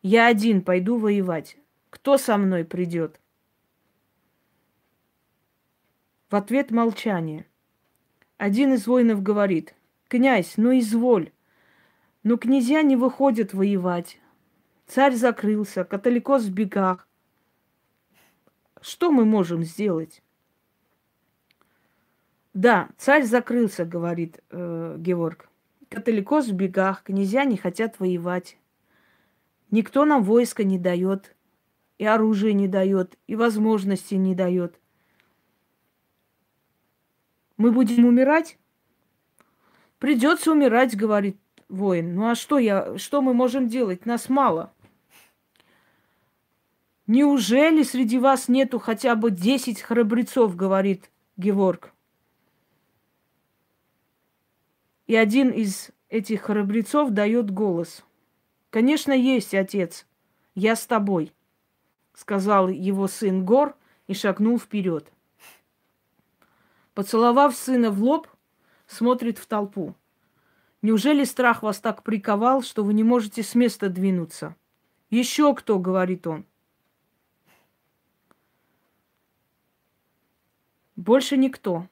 Я 0.00 0.26
один 0.26 0.62
пойду 0.62 0.98
воевать. 0.98 1.58
Кто 1.90 2.16
со 2.16 2.38
мной 2.38 2.64
придет? 2.64 3.20
В 6.30 6.36
ответ 6.36 6.70
молчание. 6.70 7.46
Один 8.42 8.72
из 8.72 8.88
воинов 8.88 9.22
говорит, 9.22 9.72
князь, 10.08 10.54
ну 10.56 10.76
изволь, 10.76 11.30
но 12.24 12.36
князья 12.36 12.82
не 12.82 12.96
выходят 12.96 13.54
воевать. 13.54 14.18
Царь 14.88 15.14
закрылся, 15.14 15.84
католикос 15.84 16.46
в 16.46 16.52
бегах. 16.52 17.06
Что 18.80 19.12
мы 19.12 19.24
можем 19.24 19.62
сделать? 19.62 20.24
Да, 22.52 22.88
царь 22.98 23.22
закрылся, 23.22 23.84
говорит 23.84 24.40
э, 24.50 24.96
Георг. 24.98 25.48
Католикос 25.88 26.48
в 26.48 26.54
бегах, 26.54 27.04
князья 27.04 27.44
не 27.44 27.56
хотят 27.56 28.00
воевать. 28.00 28.58
Никто 29.70 30.04
нам 30.04 30.24
войска 30.24 30.64
не 30.64 30.80
дает, 30.80 31.36
и 31.98 32.06
оружие 32.06 32.54
не 32.54 32.66
дает, 32.66 33.16
и 33.28 33.36
возможности 33.36 34.16
не 34.16 34.34
дает. 34.34 34.80
Мы 37.62 37.70
будем 37.70 38.04
умирать? 38.06 38.58
Придется 40.00 40.50
умирать, 40.50 40.96
говорит 40.96 41.36
воин. 41.68 42.16
Ну 42.16 42.28
а 42.28 42.34
что 42.34 42.58
я, 42.58 42.98
что 42.98 43.22
мы 43.22 43.34
можем 43.34 43.68
делать? 43.68 44.04
Нас 44.04 44.28
мало. 44.28 44.72
Неужели 47.06 47.84
среди 47.84 48.18
вас 48.18 48.48
нету 48.48 48.80
хотя 48.80 49.14
бы 49.14 49.30
десять 49.30 49.80
храбрецов, 49.80 50.56
говорит 50.56 51.08
Геворг. 51.36 51.92
И 55.06 55.14
один 55.14 55.50
из 55.50 55.92
этих 56.08 56.42
храбрецов 56.42 57.10
дает 57.10 57.52
голос. 57.52 58.04
Конечно, 58.70 59.12
есть, 59.12 59.54
отец. 59.54 60.04
Я 60.56 60.74
с 60.74 60.84
тобой, 60.84 61.32
сказал 62.12 62.68
его 62.68 63.06
сын 63.06 63.44
Гор 63.44 63.76
и 64.08 64.14
шагнул 64.14 64.58
вперед. 64.58 65.12
Поцеловав 66.94 67.56
сына 67.56 67.90
в 67.90 68.02
лоб, 68.02 68.28
смотрит 68.86 69.38
в 69.38 69.46
толпу. 69.46 69.94
Неужели 70.82 71.24
страх 71.24 71.62
вас 71.62 71.80
так 71.80 72.02
приковал, 72.02 72.62
что 72.62 72.84
вы 72.84 72.92
не 72.92 73.04
можете 73.04 73.42
с 73.42 73.54
места 73.54 73.88
двинуться? 73.88 74.56
Еще 75.10 75.54
кто, 75.54 75.78
говорит 75.78 76.26
он. 76.26 76.44
Больше 80.96 81.36
никто. 81.36 81.88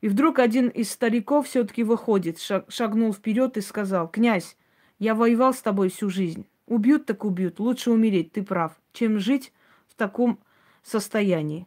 И 0.00 0.08
вдруг 0.08 0.38
один 0.38 0.68
из 0.68 0.90
стариков 0.90 1.46
все-таки 1.46 1.82
выходит, 1.82 2.38
шагнул 2.68 3.12
вперед 3.12 3.56
и 3.56 3.60
сказал, 3.60 4.08
князь, 4.08 4.56
я 4.98 5.14
воевал 5.14 5.52
с 5.52 5.60
тобой 5.60 5.90
всю 5.90 6.08
жизнь. 6.08 6.46
Убьют 6.66 7.06
так 7.06 7.24
убьют, 7.24 7.58
лучше 7.58 7.90
умереть, 7.90 8.32
ты 8.32 8.42
прав, 8.42 8.80
чем 8.92 9.18
жить 9.18 9.52
в 9.86 9.94
таком 9.94 10.38
состоянии. 10.82 11.66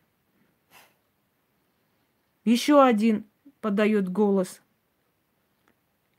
Еще 2.49 2.83
один 2.83 3.27
подает 3.61 4.09
голос. 4.09 4.59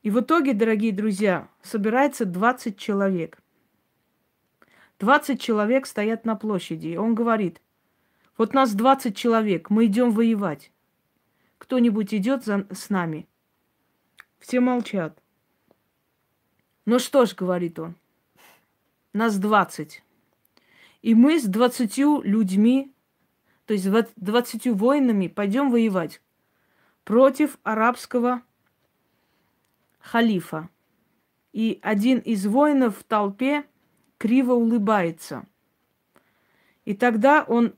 И 0.04 0.10
в 0.10 0.20
итоге, 0.20 0.54
дорогие 0.54 0.92
друзья, 0.92 1.48
собирается 1.60 2.24
20 2.24 2.78
человек. 2.78 3.42
20 5.00 5.40
человек 5.40 5.86
стоят 5.86 6.24
на 6.24 6.36
площади. 6.36 6.94
Он 6.94 7.16
говорит, 7.16 7.60
вот 8.38 8.54
нас 8.54 8.74
20 8.74 9.16
человек, 9.16 9.70
мы 9.70 9.86
идем 9.86 10.12
воевать. 10.12 10.70
Кто-нибудь 11.58 12.14
идет 12.14 12.44
за, 12.44 12.64
с 12.70 12.90
нами? 12.90 13.26
Все 14.38 14.60
молчат. 14.60 15.20
Ну 16.86 17.00
что 17.00 17.26
ж, 17.26 17.34
говорит 17.34 17.80
он, 17.80 17.96
нас 19.12 19.36
20. 19.36 20.00
И 21.02 21.14
мы 21.16 21.40
с 21.40 21.44
20 21.46 21.98
людьми 22.22 22.94
то 23.70 23.74
есть 23.74 23.86
двадцатью 24.16 24.74
воинами 24.74 25.28
пойдем 25.28 25.70
воевать 25.70 26.20
против 27.04 27.56
арабского 27.62 28.42
халифа. 30.00 30.68
И 31.52 31.78
один 31.80 32.18
из 32.18 32.44
воинов 32.46 32.98
в 32.98 33.04
толпе 33.04 33.64
криво 34.18 34.54
улыбается. 34.54 35.46
И 36.84 36.94
тогда 36.94 37.44
он 37.44 37.76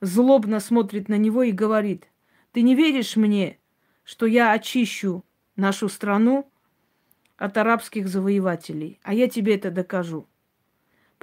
злобно 0.00 0.58
смотрит 0.58 1.08
на 1.08 1.16
него 1.16 1.44
и 1.44 1.52
говорит, 1.52 2.08
ты 2.50 2.62
не 2.62 2.74
веришь 2.74 3.14
мне, 3.14 3.60
что 4.02 4.26
я 4.26 4.50
очищу 4.50 5.24
нашу 5.54 5.88
страну 5.88 6.50
от 7.36 7.56
арабских 7.56 8.08
завоевателей, 8.08 8.98
а 9.04 9.14
я 9.14 9.28
тебе 9.28 9.54
это 9.54 9.70
докажу 9.70 10.26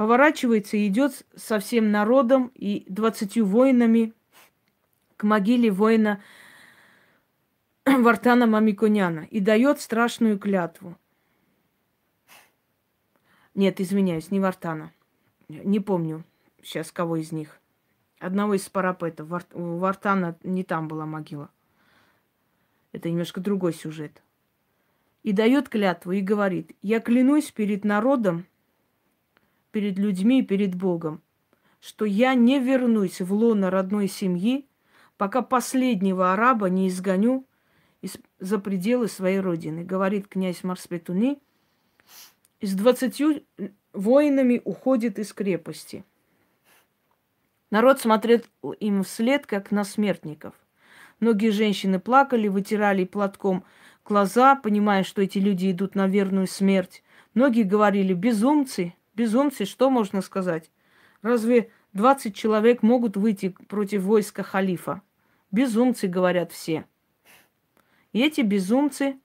поворачивается 0.02 0.78
и 0.78 0.88
идет 0.88 1.28
со 1.36 1.60
всем 1.60 1.92
народом 1.92 2.52
и 2.56 2.86
двадцатью 2.90 3.46
воинами 3.46 4.16
к 5.16 5.22
могиле 5.22 5.70
воина 5.70 6.24
Вартана 7.86 8.48
Мамиконяна 8.48 9.28
и 9.30 9.40
дает 9.40 9.80
страшную 9.80 10.40
клятву. 10.40 10.98
Нет, 13.54 13.80
извиняюсь, 13.80 14.32
не 14.32 14.40
Вартана. 14.40 14.92
Не 15.48 15.80
помню 15.80 16.24
сейчас 16.64 16.92
кого 16.92 17.18
из 17.18 17.32
них. 17.32 17.60
Одного 18.18 18.56
из 18.56 18.68
парапетов. 18.68 19.30
У 19.54 19.78
Вартана 19.78 20.36
не 20.42 20.64
там 20.64 20.88
была 20.88 21.06
могила. 21.06 21.52
Это 22.92 23.08
немножко 23.08 23.40
другой 23.40 23.76
сюжет. 23.76 24.24
и 25.24 25.34
дает 25.34 25.70
клятву 25.70 26.12
и 26.12 26.22
говорит, 26.22 26.76
я 26.82 27.00
клянусь 27.00 27.52
перед 27.52 27.84
народом, 27.84 28.46
перед 29.72 29.98
людьми, 29.98 30.44
перед 30.44 30.76
Богом, 30.76 31.22
что 31.80 32.06
я 32.06 32.36
не 32.36 32.60
вернусь 32.60 33.22
в 33.22 33.34
лоно 33.34 33.70
родной 33.70 34.08
семьи, 34.08 34.68
пока 35.18 35.42
последнего 35.42 36.34
араба 36.34 36.70
не 36.70 36.88
изгоню 36.88 37.46
из, 38.02 38.18
за 38.40 38.60
пределы 38.60 39.08
своей 39.08 39.40
родины, 39.40 39.84
говорит 39.84 40.28
князь 40.28 40.64
Марспетуни. 40.64 41.40
И 42.60 42.68
с 42.68 42.74
двадцатью 42.74 43.44
воинами 43.94 44.62
уходит 44.64 45.18
из 45.18 45.34
крепости. 45.34 46.04
Народ 47.72 48.02
смотрел 48.02 48.42
им 48.80 49.04
вслед, 49.04 49.46
как 49.46 49.72
на 49.72 49.84
смертников. 49.84 50.54
Многие 51.20 51.52
женщины 51.52 52.00
плакали, 52.00 52.48
вытирали 52.48 53.06
платком 53.06 53.64
глаза, 54.06 54.56
понимая, 54.56 55.04
что 55.04 55.22
эти 55.22 55.38
люди 55.38 55.72
идут 55.72 55.96
на 55.96 56.08
верную 56.08 56.48
смерть. 56.48 57.04
Многие 57.34 57.64
говорили, 57.64 58.14
безумцы, 58.14 58.94
безумцы, 59.14 59.66
что 59.66 59.90
можно 59.90 60.22
сказать? 60.22 60.72
Разве 61.22 61.72
20 61.94 62.36
человек 62.36 62.84
могут 62.84 63.18
выйти 63.18 63.50
против 63.50 64.04
войска 64.04 64.44
халифа? 64.44 65.02
Безумцы, 65.52 66.08
говорят 66.08 66.52
все. 66.52 66.86
И 68.14 68.22
эти 68.22 68.42
безумцы 68.42 69.20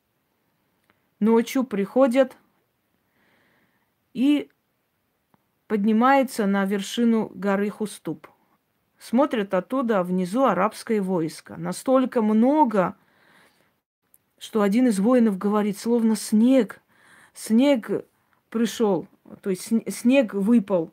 ночью 1.21 1.65
приходят 1.65 2.37
и 4.13 4.51
поднимаются 5.67 6.47
на 6.47 6.65
вершину 6.65 7.31
горы 7.35 7.71
Хуступ. 7.71 8.29
Смотрят 8.99 9.53
оттуда, 9.55 10.03
внизу 10.03 10.45
арабское 10.45 11.03
войско. 11.03 11.57
Настолько 11.57 12.23
много, 12.23 12.97
что 14.39 14.63
один 14.63 14.89
из 14.89 14.99
воинов 14.99 15.37
говорит, 15.39 15.79
словно 15.79 16.17
снег. 16.17 16.81
Снег 17.35 17.91
пришел, 18.49 19.07
то 19.43 19.51
есть 19.51 19.73
снег 19.93 20.35
выпал. 20.35 20.93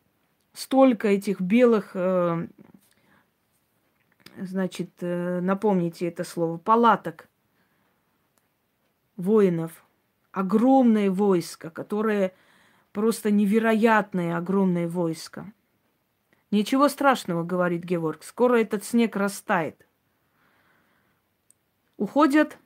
Столько 0.53 1.07
этих 1.07 1.41
белых, 1.41 1.91
э, 1.95 2.47
значит, 4.37 4.91
э, 5.01 5.39
напомните 5.41 6.07
это 6.07 6.23
слово, 6.23 6.57
палаток 6.57 7.27
воинов. 9.17 9.83
Огромное 10.31 11.09
войско, 11.09 11.69
которое 11.69 12.33
просто 12.91 13.31
невероятное 13.31 14.37
огромное 14.37 14.87
войско. 14.87 15.51
Ничего 16.51 16.87
страшного, 16.87 17.43
говорит 17.43 17.83
Геворг, 17.83 18.23
скоро 18.23 18.57
этот 18.57 18.83
снег 18.83 19.15
растает. 19.15 19.87
Уходят 21.97 22.59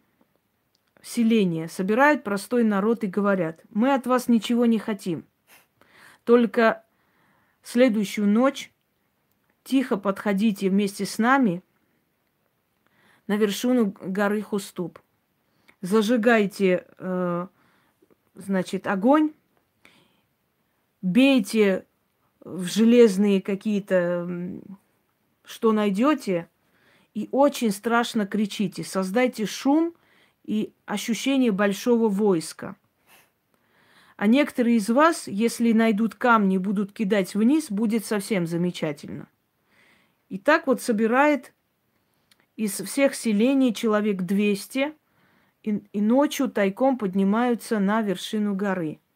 в 1.01 1.07
селение, 1.07 1.69
собирают 1.69 2.23
простой 2.23 2.63
народ 2.63 3.05
и 3.05 3.07
говорят, 3.07 3.61
мы 3.69 3.93
от 3.93 4.05
вас 4.05 4.27
ничего 4.27 4.65
не 4.65 4.77
хотим. 4.77 5.25
Только 6.27 6.83
следующую 7.63 8.27
ночь 8.27 8.73
тихо 9.63 9.95
подходите 9.95 10.69
вместе 10.69 11.05
с 11.05 11.19
нами 11.19 11.63
на 13.27 13.37
вершину 13.37 13.95
горы 14.01 14.41
Хуступ. 14.41 14.99
Зажигайте, 15.79 16.85
э, 16.97 17.47
значит, 18.35 18.87
огонь, 18.87 19.31
бейте 21.01 21.85
в 22.41 22.65
железные 22.65 23.41
какие-то, 23.41 24.29
что 25.45 25.71
найдете, 25.71 26.49
и 27.13 27.29
очень 27.31 27.71
страшно 27.71 28.27
кричите. 28.27 28.83
Создайте 28.83 29.45
шум 29.45 29.93
и 30.43 30.73
ощущение 30.85 31.53
большого 31.53 32.09
войска. 32.09 32.75
А 34.17 34.27
некоторые 34.27 34.77
из 34.77 34.89
вас, 34.89 35.27
если 35.27 35.71
найдут 35.71 36.15
камни 36.15 36.55
и 36.55 36.59
будут 36.59 36.91
кидать 36.91 37.33
вниз, 37.33 37.71
будет 37.71 38.05
совсем 38.05 38.45
замечательно. 38.45 39.29
И 40.27 40.37
так 40.37 40.67
вот 40.67 40.81
собирает 40.81 41.53
из 42.57 42.73
всех 42.73 43.15
селений 43.15 43.73
человек 43.73 44.23
200 44.23 44.93
и, 45.63 45.83
и 45.93 46.01
ночью 46.01 46.49
тайком 46.49 46.97
поднимаются 46.97 47.79
на 47.79 48.01
вершину 48.01 48.53
горы– 48.53 48.99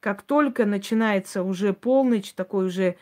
как 0.00 0.22
только 0.22 0.64
начинается 0.64 1.42
уже 1.42 1.74
полночь, 1.74 2.32
такое 2.32 2.66
уже 2.66 2.96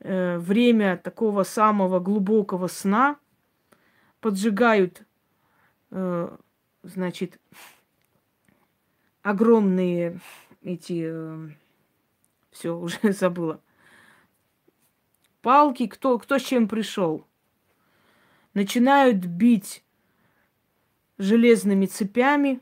э, 0.00 0.38
время 0.38 0.96
такого 0.96 1.44
самого 1.44 2.00
глубокого 2.00 2.66
сна, 2.66 3.16
поджигают, 4.20 5.04
э, 5.92 6.36
значит, 6.82 7.40
огромные 9.22 10.20
эти, 10.62 11.04
э, 11.06 11.48
все, 12.50 12.78
уже 12.78 12.98
забыла, 13.12 13.60
палки, 15.40 15.86
кто, 15.86 16.18
кто 16.18 16.38
с 16.38 16.42
чем 16.42 16.68
пришел. 16.68 17.26
Начинают 18.54 19.24
бить 19.24 19.82
железными 21.18 21.86
цепями, 21.86 22.60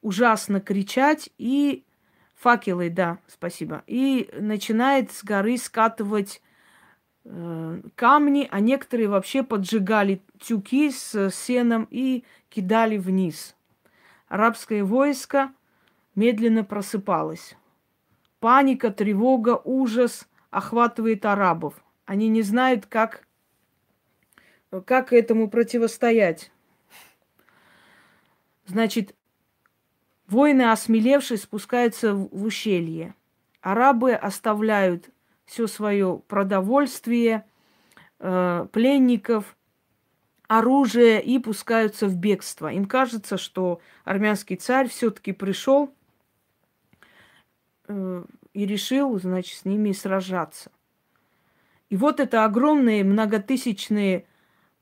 ужасно 0.00 0.60
кричать 0.60 1.30
и 1.38 1.84
Факелы, 2.38 2.88
да, 2.88 3.18
спасибо. 3.26 3.82
И 3.88 4.30
начинает 4.32 5.10
с 5.10 5.24
горы 5.24 5.58
скатывать 5.58 6.40
э, 7.24 7.82
камни, 7.96 8.46
а 8.48 8.60
некоторые 8.60 9.08
вообще 9.08 9.42
поджигали 9.42 10.22
тюки 10.38 10.92
с 10.92 11.32
сеном 11.32 11.88
и 11.90 12.22
кидали 12.48 12.96
вниз. 12.96 13.56
Арабское 14.28 14.84
войско 14.84 15.52
медленно 16.18 16.64
просыпалось. 16.64 17.56
Паника, 18.40 18.90
тревога, 18.90 19.60
ужас 19.64 20.28
охватывает 20.50 21.24
арабов. 21.24 21.74
Они 22.06 22.28
не 22.28 22.42
знают, 22.42 22.86
как, 22.86 23.26
как 24.84 25.12
этому 25.12 25.48
противостоять. 25.48 26.50
Значит, 28.66 29.14
Воины, 30.26 30.70
осмелевшие, 30.70 31.38
спускаются 31.38 32.14
в 32.14 32.44
ущелье. 32.44 33.14
Арабы 33.62 34.12
оставляют 34.12 35.08
все 35.46 35.66
свое 35.66 36.20
продовольствие, 36.28 37.46
э, 38.18 38.66
пленников, 38.72 39.56
оружие 40.48 41.22
и 41.22 41.38
пускаются 41.38 42.08
в 42.08 42.16
бегство. 42.16 42.70
Им 42.70 42.84
кажется, 42.84 43.38
что 43.38 43.80
армянский 44.04 44.56
царь 44.56 44.88
все-таки 44.88 45.32
пришел 45.32 45.94
и 47.88 48.66
решил, 48.66 49.18
значит, 49.18 49.58
с 49.58 49.64
ними 49.64 49.92
сражаться. 49.92 50.70
И 51.88 51.96
вот 51.96 52.20
эта 52.20 52.44
огромная 52.44 53.02
многотысячная 53.02 54.24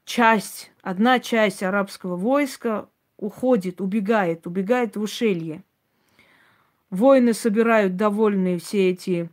часть, 0.05 0.73
одна 0.83 1.21
часть 1.21 1.63
арабского 1.63 2.17
войска 2.17 2.89
уходит, 3.17 3.81
убегает, 3.81 4.47
убегает 4.47 4.97
в 4.97 5.03
ущелье. 5.03 5.63
Воины 6.91 7.33
собирают 7.33 7.97
довольные 7.97 8.59
все 8.59 8.91
эти 8.91 9.31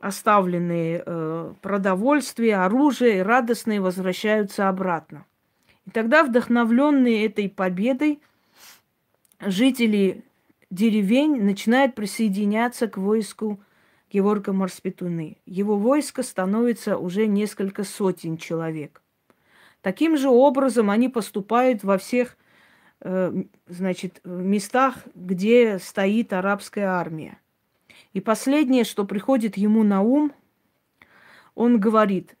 оставленные 0.00 1.02
э, 1.04 1.54
продовольствия, 1.62 2.56
оружие, 2.56 3.22
радостные 3.22 3.80
возвращаются 3.80 4.68
обратно. 4.68 5.24
И 5.86 5.90
тогда, 5.90 6.24
вдохновленные 6.24 7.24
этой 7.24 7.48
победой, 7.48 8.20
жители 9.40 10.24
деревень 10.72 11.42
начинают 11.42 11.94
присоединяться 11.94 12.88
к 12.88 12.96
войску 12.96 13.60
Геворга 14.12 14.52
Марспетуны. 14.52 15.38
Его 15.46 15.76
войско 15.76 16.22
становится 16.22 16.98
уже 16.98 17.26
несколько 17.26 17.84
сотен 17.84 18.36
человек. 18.36 19.00
Таким 19.80 20.16
же 20.16 20.28
образом 20.28 20.90
они 20.90 21.08
поступают 21.08 21.84
во 21.84 21.98
всех 21.98 22.36
Э, 23.04 23.32
значит, 23.66 24.20
местах, 24.24 24.98
где 25.16 25.80
стоит 25.80 26.32
арабская 26.32 26.86
армия. 26.86 27.36
И 28.12 28.20
последнее, 28.20 28.84
что 28.84 29.04
приходит 29.04 29.56
ему 29.56 29.82
на 29.82 30.02
ум, 30.02 30.32
он 31.56 31.80
говорит, 31.80 32.36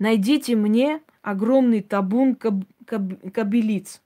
найдите 0.00 0.56
мне 0.56 1.02
огромный 1.22 1.82
табун 1.82 2.34
каб- 2.34 2.64
каб- 2.84 3.30
кабелиц. 3.32 4.02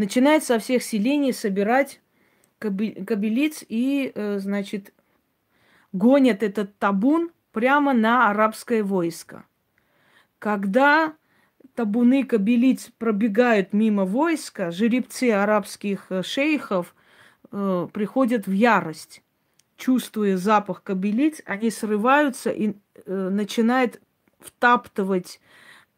Начинает 0.00 0.42
со 0.42 0.58
всех 0.58 0.82
селений 0.82 1.34
собирать 1.34 2.00
кабелиц 2.58 3.62
и, 3.68 4.10
э, 4.14 4.38
значит, 4.38 4.94
гонят 5.92 6.42
этот 6.42 6.74
табун 6.78 7.32
прямо 7.52 7.92
на 7.92 8.30
арабское 8.30 8.82
войско. 8.82 9.44
Когда 10.38 11.12
табуны 11.74 12.24
кабелиц 12.24 12.90
пробегают 12.96 13.74
мимо 13.74 14.06
войска, 14.06 14.70
жеребцы 14.70 15.32
арабских 15.32 16.06
э, 16.08 16.22
шейхов 16.22 16.94
э, 17.52 17.86
приходят 17.92 18.46
в 18.46 18.52
ярость. 18.52 19.22
Чувствуя 19.76 20.38
запах 20.38 20.82
кабелиц, 20.82 21.42
они 21.44 21.70
срываются 21.70 22.48
и 22.48 22.72
э, 23.04 23.28
начинают 23.30 24.00
втаптывать 24.38 25.40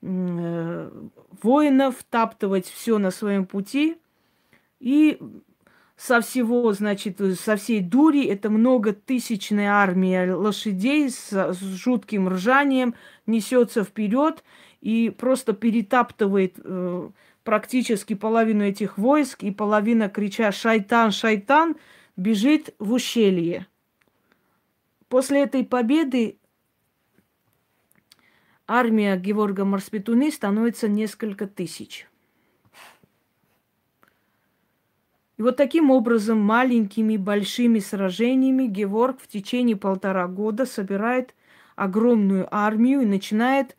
воинов, 0.02 1.98
втаптывать 1.98 2.66
все 2.66 2.98
на 2.98 3.10
своем 3.10 3.46
пути. 3.46 3.96
И 4.80 5.18
со 5.96 6.20
всего, 6.20 6.72
значит, 6.72 7.20
со 7.38 7.56
всей 7.56 7.80
дури, 7.80 8.24
это 8.26 8.50
многотысячная 8.50 9.70
армия 9.70 10.34
лошадей 10.34 11.08
с, 11.08 11.30
с 11.30 11.60
жутким 11.60 12.28
ржанием 12.28 12.94
несется 13.26 13.84
вперед 13.84 14.42
и 14.80 15.10
просто 15.16 15.52
перетаптывает 15.52 16.54
э, 16.58 17.10
практически 17.44 18.14
половину 18.14 18.64
этих 18.64 18.98
войск, 18.98 19.44
и 19.44 19.52
половина, 19.52 20.08
крича 20.08 20.50
«Шайтан, 20.50 21.12
шайтан!», 21.12 21.76
бежит 22.16 22.74
в 22.80 22.92
ущелье. 22.92 23.66
После 25.08 25.42
этой 25.42 25.64
победы 25.64 26.38
армия 28.78 29.16
Геворга 29.16 29.64
Марспетуны 29.64 30.30
становится 30.30 30.88
несколько 30.88 31.46
тысяч– 31.46 32.06
И 35.42 35.42
вот 35.42 35.56
таким 35.56 35.90
образом 35.90 36.38
маленькими, 36.38 37.16
большими 37.16 37.80
сражениями 37.80 38.68
Геворг 38.68 39.20
в 39.20 39.26
течение 39.26 39.74
полтора 39.76 40.28
года 40.28 40.66
собирает 40.66 41.34
огромную 41.74 42.46
армию 42.54 43.00
и 43.00 43.06
начинает 43.06 43.76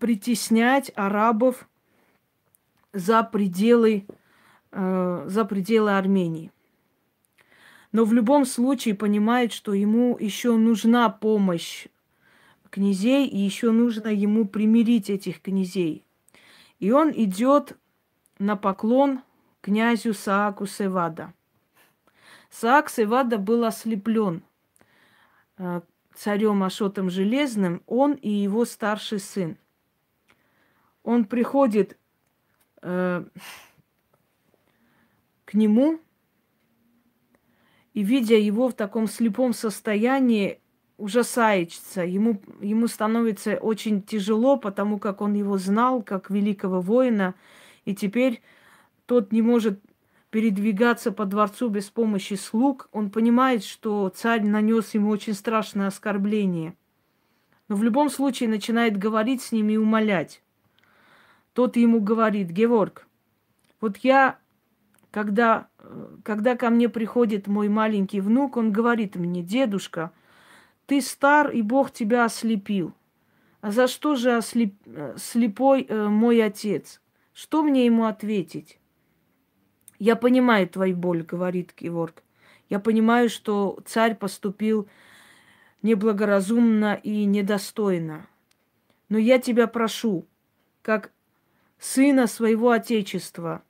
притеснять 0.00 0.90
арабов 0.94 1.68
за 2.94 3.22
пределы, 3.22 4.06
э, 4.72 5.24
за 5.26 5.44
пределы 5.44 5.94
Армении. 5.94 6.52
Но 7.92 8.06
в 8.06 8.14
любом 8.14 8.46
случае 8.46 8.94
понимает, 8.94 9.52
что 9.52 9.74
ему 9.74 10.16
еще 10.18 10.56
нужна 10.56 11.10
помощь 11.10 11.88
князей, 12.70 13.26
и 13.26 13.38
еще 13.38 13.70
нужно 13.70 14.08
ему 14.08 14.46
примирить 14.46 15.10
этих 15.10 15.40
князей. 15.40 16.04
И 16.78 16.90
он 16.90 17.10
идет 17.10 17.76
на 18.38 18.56
поклон 18.56 19.20
князю 19.60 20.14
Сааку 20.14 20.66
Севада. 20.66 21.32
Саак 22.50 22.88
Севада 22.88 23.38
был 23.38 23.64
ослеплен 23.64 24.42
э, 25.58 25.82
царем 26.14 26.62
Ашотом 26.62 27.10
Железным, 27.10 27.82
он 27.86 28.14
и 28.14 28.30
его 28.30 28.64
старший 28.64 29.18
сын. 29.18 29.58
Он 31.02 31.24
приходит 31.24 31.98
э, 32.82 33.24
к 35.44 35.54
нему 35.54 36.00
и, 37.92 38.02
видя 38.02 38.36
его 38.36 38.68
в 38.68 38.74
таком 38.74 39.08
слепом 39.08 39.52
состоянии, 39.52 40.60
ужасается. 40.98 42.02
Ему, 42.02 42.42
ему 42.60 42.88
становится 42.88 43.56
очень 43.56 44.02
тяжело, 44.02 44.56
потому 44.56 44.98
как 44.98 45.22
он 45.22 45.34
его 45.34 45.56
знал 45.56 46.02
как 46.02 46.28
великого 46.28 46.80
воина, 46.80 47.34
и 47.84 47.94
теперь 47.94 48.42
тот 49.06 49.32
не 49.32 49.40
может 49.40 49.80
передвигаться 50.30 51.10
по 51.10 51.24
дворцу 51.24 51.70
без 51.70 51.88
помощи 51.88 52.34
слуг, 52.34 52.88
он 52.92 53.10
понимает, 53.10 53.64
что 53.64 54.10
царь 54.10 54.44
нанес 54.44 54.92
ему 54.92 55.08
очень 55.08 55.32
страшное 55.32 55.86
оскорбление. 55.86 56.74
Но 57.68 57.76
в 57.76 57.82
любом 57.82 58.10
случае 58.10 58.50
начинает 58.50 58.98
говорить 58.98 59.40
с 59.42 59.52
ним 59.52 59.70
и 59.70 59.76
умолять. 59.76 60.42
Тот 61.54 61.76
ему 61.76 62.00
говорит, 62.00 62.50
Геворг, 62.50 63.06
вот 63.80 63.96
я, 63.98 64.38
когда, 65.10 65.68
когда 66.24 66.56
ко 66.56 66.68
мне 66.70 66.88
приходит 66.88 67.46
мой 67.46 67.68
маленький 67.68 68.20
внук, 68.20 68.56
он 68.56 68.70
говорит 68.70 69.16
мне, 69.16 69.42
дедушка, 69.42 70.12
ты 70.88 71.02
стар, 71.02 71.50
и 71.50 71.60
Бог 71.60 71.90
тебя 71.90 72.24
ослепил. 72.24 72.94
А 73.60 73.70
за 73.70 73.86
что 73.88 74.14
же 74.14 74.34
ослеп... 74.34 74.74
слепой 75.18 75.82
э, 75.82 76.08
мой 76.08 76.42
отец? 76.42 77.02
Что 77.34 77.62
мне 77.62 77.84
ему 77.84 78.06
ответить? 78.06 78.78
Я 79.98 80.16
понимаю 80.16 80.66
твою 80.66 80.96
боль, 80.96 81.22
говорит 81.22 81.74
Геворг. 81.78 82.22
Я 82.70 82.78
понимаю, 82.80 83.28
что 83.28 83.78
царь 83.84 84.16
поступил 84.16 84.88
неблагоразумно 85.82 86.94
и 86.94 87.26
недостойно. 87.26 88.26
Но 89.10 89.18
я 89.18 89.38
тебя 89.38 89.66
прошу, 89.66 90.26
как 90.80 91.12
сына 91.78 92.26
своего 92.26 92.70
отечества, 92.70 93.62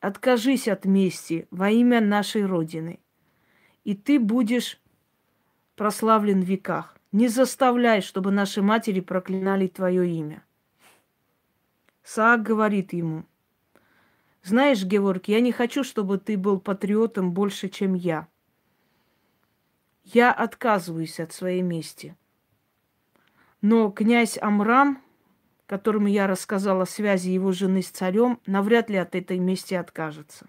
откажись 0.00 0.68
от 0.68 0.86
мести 0.86 1.48
во 1.50 1.68
имя 1.68 2.00
нашей 2.00 2.46
Родины, 2.46 2.98
и 3.84 3.94
ты 3.94 4.18
будешь 4.18 4.80
прославлен 5.76 6.40
в 6.42 6.44
веках. 6.44 6.96
Не 7.12 7.28
заставляй, 7.28 8.00
чтобы 8.00 8.32
наши 8.32 8.62
матери 8.62 9.00
проклинали 9.00 9.68
твое 9.68 10.10
имя. 10.10 10.44
Саак 12.02 12.42
говорит 12.42 12.92
ему– 12.92 13.24
знаешь, 14.46 14.84
Геворг, 14.84 15.26
я 15.26 15.40
не 15.40 15.50
хочу, 15.50 15.82
чтобы 15.82 16.18
ты 16.18 16.36
был 16.38 16.60
патриотом 16.60 17.32
больше, 17.32 17.68
чем 17.68 17.94
я. 17.94 18.28
Я 20.04 20.30
отказываюсь 20.32 21.18
от 21.18 21.32
своей 21.32 21.62
мести. 21.62 22.16
Но 23.60 23.90
князь 23.90 24.38
Амрам, 24.40 25.02
которому 25.66 26.06
я 26.06 26.28
рассказала 26.28 26.84
о 26.84 26.86
связи 26.86 27.30
его 27.30 27.50
жены 27.50 27.82
с 27.82 27.88
царем, 27.88 28.38
навряд 28.46 28.88
ли 28.88 28.98
от 28.98 29.16
этой 29.16 29.40
мести 29.40 29.74
откажется. 29.74 30.46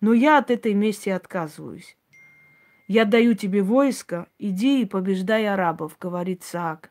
Но 0.00 0.14
я 0.14 0.38
от 0.38 0.50
этой 0.50 0.72
мести 0.72 1.10
отказываюсь. 1.10 1.98
Я 2.86 3.04
даю 3.04 3.34
тебе 3.34 3.62
войско, 3.62 4.28
иди 4.38 4.82
и 4.82 4.86
побеждай 4.86 5.46
арабов, 5.46 5.96
говорит 5.98 6.44
Саак. 6.44 6.90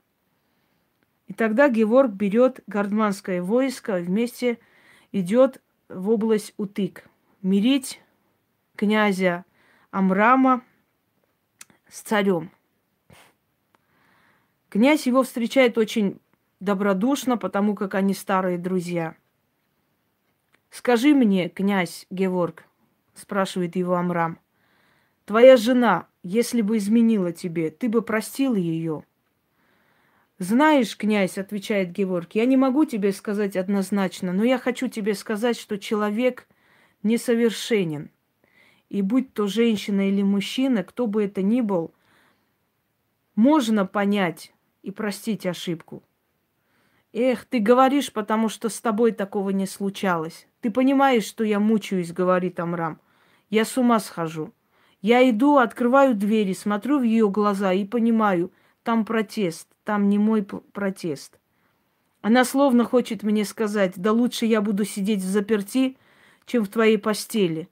И 1.27 1.33
тогда 1.33 1.69
Геворг 1.69 2.11
берет 2.11 2.59
гардманское 2.67 3.41
войско, 3.41 3.95
вместе 3.95 4.59
идет 5.11 5.61
в 5.87 6.09
область 6.09 6.53
Утык, 6.57 7.07
мирить 7.41 8.01
князя 8.75 9.45
Амрама 9.89 10.63
с 11.87 12.01
царем. 12.01 12.51
Князь 14.69 15.07
его 15.07 15.23
встречает 15.23 15.77
очень 15.77 16.19
добродушно, 16.59 17.37
потому 17.37 17.75
как 17.75 17.95
они 17.95 18.13
старые 18.13 18.57
друзья. 18.57 19.15
«Скажи 20.69 21.15
мне, 21.15 21.47
князь 21.47 22.05
Геворг»,— 22.09 22.65
спрашивает 23.13 23.77
его 23.77 23.95
Амрам,— 23.95 24.37
«твоя 25.25 25.57
жена, 25.57 26.07
если 26.23 26.61
бы 26.61 26.77
изменила 26.77 27.31
тебе, 27.31 27.69
ты 27.69 27.89
бы 27.89 28.01
простил 28.01 28.55
ее?» 28.55 29.03
Знаешь, 30.37 30.97
князь, 30.97 31.37
отвечает 31.37 31.91
Геворг, 31.91 32.35
я 32.35 32.45
не 32.45 32.57
могу 32.57 32.83
тебе 32.83 33.13
сказать 33.13 33.55
однозначно, 33.55 34.33
но 34.33 34.43
я 34.43 34.57
хочу 34.57 34.89
тебе 34.89 35.13
сказать, 35.13 35.57
что 35.57 35.77
человек 35.77 36.47
несовершенен. 37.03 38.11
И 38.89 39.01
будь 39.01 39.33
то 39.33 39.47
женщина 39.47 40.09
или 40.09 40.21
мужчина, 40.23 40.83
кто 40.83 41.07
бы 41.07 41.23
это 41.23 41.41
ни 41.41 41.61
был, 41.61 41.93
можно 43.35 43.85
понять 43.85 44.53
и 44.83 44.91
простить 44.91 45.45
ошибку. 45.45 46.03
Эх, 47.13 47.45
ты 47.45 47.59
говоришь, 47.59 48.11
потому 48.11 48.49
что 48.49 48.67
с 48.67 48.81
тобой 48.81 49.13
такого 49.13 49.51
не 49.51 49.65
случалось. 49.65 50.47
Ты 50.59 50.69
понимаешь, 50.69 51.23
что 51.23 51.45
я 51.45 51.61
мучаюсь, 51.61 52.11
говорит 52.11 52.59
Амрам. 52.59 52.99
Я 53.49 53.63
с 53.63 53.77
ума 53.77 54.01
схожу. 54.01 54.53
Я 55.05 55.29
иду, 55.29 55.57
открываю 55.57 56.15
двери, 56.15 56.53
смотрю 56.53 56.97
в 56.97 57.03
ее 57.03 57.29
глаза 57.29 57.71
и 57.71 57.85
понимаю– 57.85 58.51
там 58.81 59.05
протест, 59.05 59.67
там 59.83 60.09
не 60.09 60.17
мой 60.17 60.41
протест. 60.43 61.39
Она 62.21 62.43
словно 62.43 62.85
хочет 62.85 63.21
мне 63.21 63.45
сказать, 63.45 63.93
да 63.97 64.11
лучше 64.11 64.47
я 64.47 64.61
буду 64.61 64.83
сидеть 64.83 65.21
в 65.21 65.27
заперти, 65.27 65.97
чем 66.47 66.65
в 66.65 66.69
твоей 66.69 66.97
постели. 66.97 67.69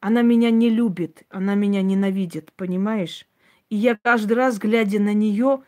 Она 0.00 0.20
меня 0.20 0.50
не 0.50 0.68
любит, 0.68 1.22
она 1.30 1.54
меня 1.54 1.80
ненавидит, 1.80 2.52
понимаешь? 2.52 3.26
И 3.70 3.76
я 3.76 3.96
каждый 3.96 4.34
раз, 4.34 4.58
глядя 4.58 5.00
на 5.00 5.14
нее, 5.14 5.62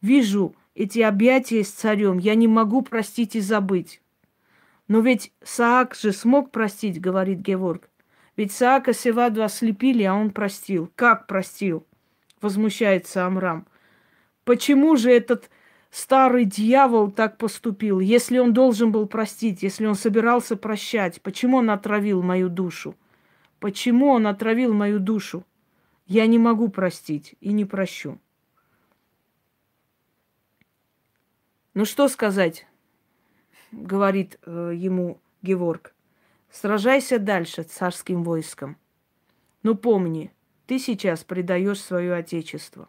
вижу 0.00 0.56
эти 0.74 1.00
объятия 1.00 1.64
с 1.64 1.70
царем. 1.70 2.16
Я 2.16 2.34
не 2.34 2.48
могу 2.48 2.80
простить 2.80 3.36
и 3.36 3.40
забыть. 3.40 4.00
Но 4.88 5.00
ведь 5.00 5.34
Саак 5.42 5.94
же 5.94 6.12
смог 6.12 6.50
простить, 6.50 6.98
говорит 6.98 7.40
Геворг. 7.40 7.90
Ведь 8.36 8.52
Саака 8.52 8.92
Севаду 8.92 9.42
ослепили, 9.42 10.02
а 10.02 10.14
он 10.14 10.30
простил. 10.30 10.90
Как 10.94 11.26
простил? 11.26 11.86
Возмущается 12.40 13.24
Амрам. 13.24 13.66
Почему 14.44 14.96
же 14.96 15.10
этот 15.10 15.50
старый 15.90 16.44
дьявол 16.44 17.10
так 17.10 17.38
поступил? 17.38 17.98
Если 17.98 18.38
он 18.38 18.52
должен 18.52 18.92
был 18.92 19.06
простить, 19.06 19.62
если 19.62 19.86
он 19.86 19.94
собирался 19.94 20.56
прощать, 20.56 21.22
почему 21.22 21.56
он 21.56 21.70
отравил 21.70 22.22
мою 22.22 22.50
душу? 22.50 22.94
Почему 23.58 24.10
он 24.10 24.26
отравил 24.26 24.74
мою 24.74 25.00
душу? 25.00 25.44
Я 26.06 26.26
не 26.26 26.38
могу 26.38 26.68
простить 26.68 27.34
и 27.40 27.52
не 27.52 27.64
прощу. 27.64 28.20
Ну 31.72 31.84
что 31.84 32.08
сказать, 32.08 32.66
говорит 33.72 34.38
э, 34.46 34.72
ему 34.74 35.20
Геворг. 35.42 35.95
Сражайся 36.58 37.18
дальше 37.18 37.64
царским 37.64 38.24
войском. 38.24 38.78
Но 39.62 39.74
помни, 39.74 40.32
ты 40.66 40.78
сейчас 40.78 41.22
предаешь 41.22 41.82
свое 41.82 42.14
отечество. 42.14 42.88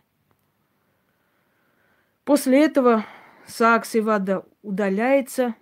После 2.23 2.63
этого 2.63 3.05
Саак 3.45 3.85
Севада 3.85 4.45
удаляется 4.61 5.53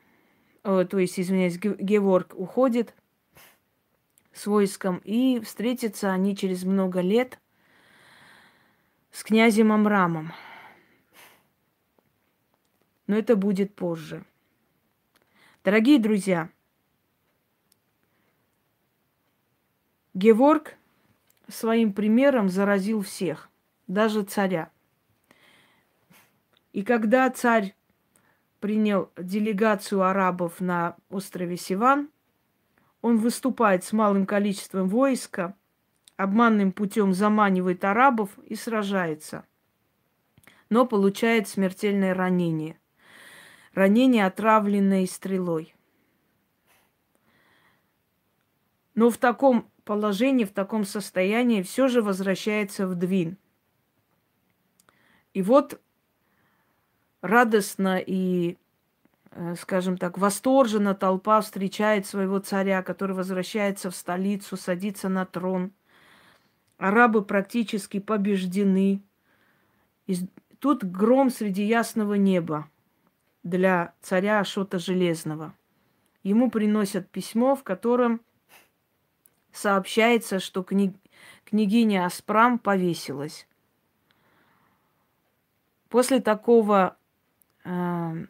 э, 0.63 0.85
то 0.87 0.99
есть, 0.99 1.19
извиняюсь, 1.19 1.57
Геворг 1.57 2.35
уходит 2.35 2.93
с 4.33 4.45
войском, 4.45 5.01
и 5.03 5.39
встретятся 5.39 6.11
они 6.11 6.37
через 6.37 6.63
много 6.63 7.01
лет 7.01 7.39
с 9.09 9.23
князем 9.23 9.71
Амрамом. 9.71 10.31
Но 13.07 13.17
это 13.17 13.35
будет 13.35 13.73
позже. 13.73 14.23
Дорогие 15.63 15.97
друзья, 15.97 16.51
Геворг 20.15 20.75
своим 21.49 21.91
примером 21.91 22.47
заразил 22.47 23.01
всех, 23.01 23.49
даже 23.85 24.23
царя. 24.23 24.71
И 26.71 26.83
когда 26.83 27.29
царь 27.29 27.75
принял 28.61 29.11
делегацию 29.17 30.03
арабов 30.03 30.61
на 30.61 30.95
острове 31.09 31.57
Сиван, 31.57 32.09
он 33.01 33.17
выступает 33.17 33.83
с 33.83 33.91
малым 33.91 34.25
количеством 34.25 34.87
войска, 34.87 35.53
обманным 36.15 36.71
путем 36.71 37.13
заманивает 37.13 37.83
арабов 37.83 38.29
и 38.45 38.55
сражается, 38.55 39.45
но 40.69 40.85
получает 40.85 41.49
смертельное 41.49 42.13
ранение. 42.13 42.79
Ранение, 43.73 44.25
отравленное 44.25 45.05
стрелой. 45.07 45.75
Но 48.93 49.09
в 49.09 49.17
таком 49.17 49.69
положении, 49.85 50.43
в 50.43 50.51
таком 50.51 50.83
состоянии 50.83 51.61
все 51.61 51.87
же 51.87 52.01
возвращается 52.01 52.87
в 52.87 52.95
Двин. 52.95 53.37
И 55.33 55.41
вот 55.41 55.79
радостно 57.21 57.97
и 58.05 58.57
Э, 59.37 59.55
скажем 59.55 59.97
так, 59.97 60.17
восторженно 60.17 60.95
толпа 60.95 61.41
встречает 61.41 62.07
своего 62.07 62.39
царя, 62.39 62.81
который 62.81 63.15
возвращается 63.15 63.91
в 63.91 63.95
столицу, 63.95 64.55
садится 64.55 65.09
на 65.09 65.25
трон. 65.25 65.73
Арабы 66.77 67.21
практически 67.21 67.99
побеждены. 67.99 69.03
И 70.07 70.15
тут 70.59 70.85
гром 70.85 71.29
среди 71.29 71.63
ясного 71.63 72.13
неба 72.13 72.69
для 73.43 73.93
царя 74.01 74.39
Ашота 74.39 74.79
Железного. 74.79 75.53
Ему 76.23 76.49
приносят 76.49 77.09
письмо, 77.09 77.55
в 77.55 77.63
котором 77.63 78.21
сообщается, 79.55 80.39
что 80.39 80.63
кни... 80.63 80.93
княгиня 81.45 82.05
Аспрам 82.05 82.59
повесилась. 82.59 83.47
После 85.89 86.19
такого 86.19 86.97
э, 87.63 88.25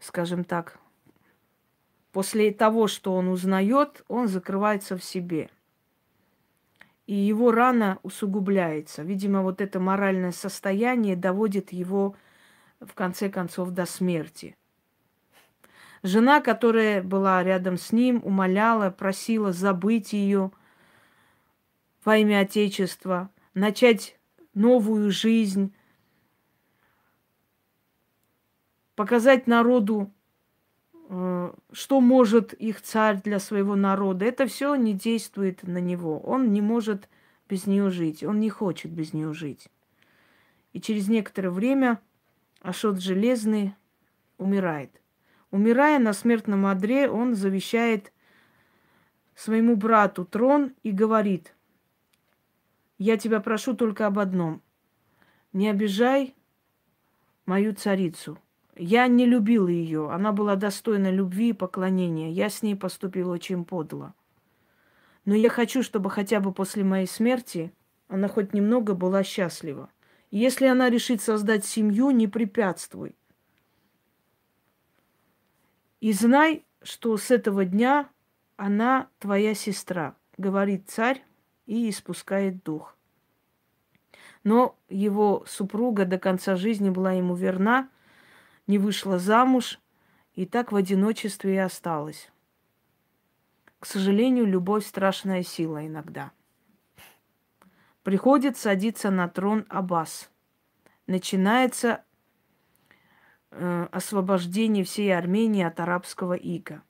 скажем 0.00 0.44
так, 0.44 0.78
после 2.12 2.52
того, 2.52 2.86
что 2.86 3.14
он 3.14 3.28
узнает, 3.28 4.04
он 4.08 4.28
закрывается 4.28 4.96
в 4.96 5.04
себе. 5.04 5.50
И 7.06 7.14
его 7.14 7.52
рана 7.52 7.98
усугубляется. 8.02 9.02
Видимо, 9.02 9.42
вот 9.42 9.60
это 9.60 9.78
моральное 9.78 10.32
состояние 10.32 11.14
доводит 11.14 11.72
его, 11.72 12.16
в 12.80 12.94
конце 12.94 13.28
концов, 13.28 13.70
до 13.70 13.86
смерти. 13.86 14.56
Жена, 16.06 16.40
которая 16.40 17.02
была 17.02 17.42
рядом 17.42 17.76
с 17.76 17.90
ним, 17.90 18.20
умоляла, 18.22 18.90
просила 18.90 19.52
забыть 19.52 20.12
ее 20.12 20.52
во 22.04 22.18
имя 22.18 22.42
Отечества, 22.42 23.28
начать 23.54 24.16
новую 24.54 25.10
жизнь, 25.10 25.74
показать 28.94 29.48
народу, 29.48 30.12
э, 31.08 31.52
что 31.72 32.00
может 32.00 32.52
их 32.52 32.82
царь 32.82 33.20
для 33.20 33.40
своего 33.40 33.74
народа. 33.74 34.26
Это 34.26 34.46
все 34.46 34.76
не 34.76 34.92
действует 34.92 35.64
на 35.64 35.78
него. 35.78 36.20
Он 36.20 36.52
не 36.52 36.60
может 36.60 37.08
без 37.48 37.66
нее 37.66 37.90
жить. 37.90 38.22
Он 38.22 38.38
не 38.38 38.48
хочет 38.48 38.92
без 38.92 39.12
нее 39.12 39.34
жить. 39.34 39.68
И 40.72 40.80
через 40.80 41.08
некоторое 41.08 41.50
время 41.50 42.00
Ашот 42.60 43.00
Железный 43.00 43.74
умирает. 44.38 45.00
Умирая 45.56 45.98
на 45.98 46.12
смертном 46.12 46.66
одре, 46.66 47.08
он 47.08 47.34
завещает 47.34 48.12
своему 49.34 49.74
брату 49.74 50.26
трон 50.26 50.74
и 50.82 50.92
говорит, 50.92 51.54
я 52.98 53.16
тебя 53.16 53.40
прошу 53.40 53.74
только 53.74 54.06
об 54.06 54.18
одном. 54.18 54.60
Не 55.54 55.70
обижай 55.70 56.34
мою 57.46 57.74
царицу– 57.74 58.38
я 58.78 59.06
не 59.06 59.24
любил 59.24 59.68
ее. 59.68 60.10
Она 60.10 60.32
была 60.32 60.54
достойна 60.56 61.10
любви 61.10 61.48
и 61.48 61.54
поклонения. 61.54 62.30
Я 62.30 62.50
с 62.50 62.60
ней 62.60 62.76
поступил 62.76 63.30
очень 63.30 63.64
подло. 63.64 64.12
Но 65.24 65.34
я 65.34 65.48
хочу, 65.48 65.82
чтобы 65.82 66.10
хотя 66.10 66.40
бы 66.40 66.52
после 66.52 66.84
моей 66.84 67.06
смерти 67.06 67.72
она 68.08 68.28
хоть 68.28 68.52
немного 68.52 68.92
была 68.92 69.22
счастлива. 69.22 69.88
Если 70.30 70.66
она 70.66 70.90
решит 70.90 71.22
создать 71.22 71.64
семью, 71.64 72.10
не 72.10 72.28
препятствуй. 72.28 73.16
И 76.06 76.12
знай, 76.12 76.64
что 76.84 77.16
с 77.16 77.32
этого 77.32 77.64
дня 77.64 78.08
она 78.54 79.08
твоя 79.18 79.56
сестра, 79.56 80.14
говорит 80.38 80.88
царь 80.88 81.24
и 81.66 81.90
испускает 81.90 82.62
дух. 82.62 82.96
Но 84.44 84.78
его 84.88 85.42
супруга 85.48 86.04
до 86.04 86.20
конца 86.20 86.54
жизни 86.54 86.90
была 86.90 87.10
ему 87.10 87.34
верна, 87.34 87.88
не 88.68 88.78
вышла 88.78 89.18
замуж 89.18 89.80
и 90.34 90.46
так 90.46 90.70
в 90.70 90.76
одиночестве 90.76 91.56
и 91.56 91.58
осталась. 91.58 92.30
К 93.80 93.84
сожалению, 93.84 94.46
любовь 94.46 94.86
страшная 94.86 95.42
сила 95.42 95.84
иногда. 95.84 96.30
Приходит 98.04 98.56
садиться 98.56 99.10
на 99.10 99.28
трон 99.28 99.66
Аббас. 99.68 100.30
Начинается 101.08 102.04
освобождение 103.50 104.84
всей 104.84 105.16
Армении 105.16 105.64
от 105.64 105.80
арабского 105.80 106.34
ига. 106.34 106.82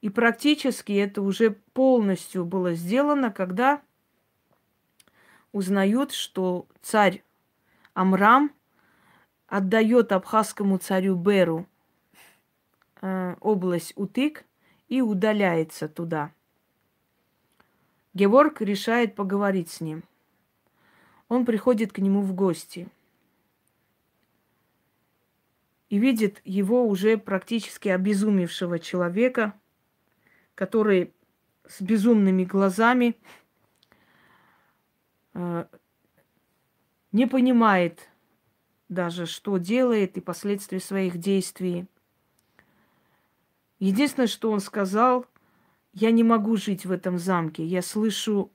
И 0.00 0.08
практически 0.08 0.92
это 0.92 1.22
уже 1.22 1.50
полностью 1.50 2.44
было 2.44 2.74
сделано, 2.74 3.30
когда 3.30 3.80
узнают, 5.52 6.12
что 6.12 6.66
царь 6.82 7.22
Амрам 7.94 8.50
отдает 9.48 10.12
абхазскому 10.12 10.78
царю 10.78 11.16
Беру 11.16 11.66
э, 13.00 13.36
область 13.40 13.92
Утык 13.96 14.44
и 14.88 15.00
удаляется 15.00 15.88
туда. 15.88 16.30
Геворг 18.12 18.60
решает 18.60 19.14
поговорить 19.14 19.70
с 19.70 19.80
ним. 19.80 20.02
Он 21.28 21.44
приходит 21.44 21.92
к 21.92 21.98
нему 21.98 22.22
в 22.22 22.34
гости 22.34 22.88
и 25.88 25.98
видит 25.98 26.40
его 26.44 26.86
уже 26.86 27.16
практически 27.16 27.88
обезумевшего 27.88 28.78
человека, 28.78 29.54
который 30.54 31.12
с 31.68 31.80
безумными 31.80 32.44
глазами 32.44 33.16
э, 35.34 35.66
не 37.12 37.26
понимает, 37.26 38.08
даже, 38.88 39.26
что 39.26 39.58
делает 39.58 40.16
и 40.16 40.20
последствия 40.20 40.80
своих 40.80 41.18
действий. 41.18 41.86
Единственное, 43.78 44.28
что 44.28 44.50
он 44.50 44.60
сказал, 44.60 45.26
я 45.92 46.10
не 46.10 46.22
могу 46.22 46.56
жить 46.56 46.86
в 46.86 46.92
этом 46.92 47.18
замке. 47.18 47.64
Я 47.64 47.82
слышу 47.82 48.52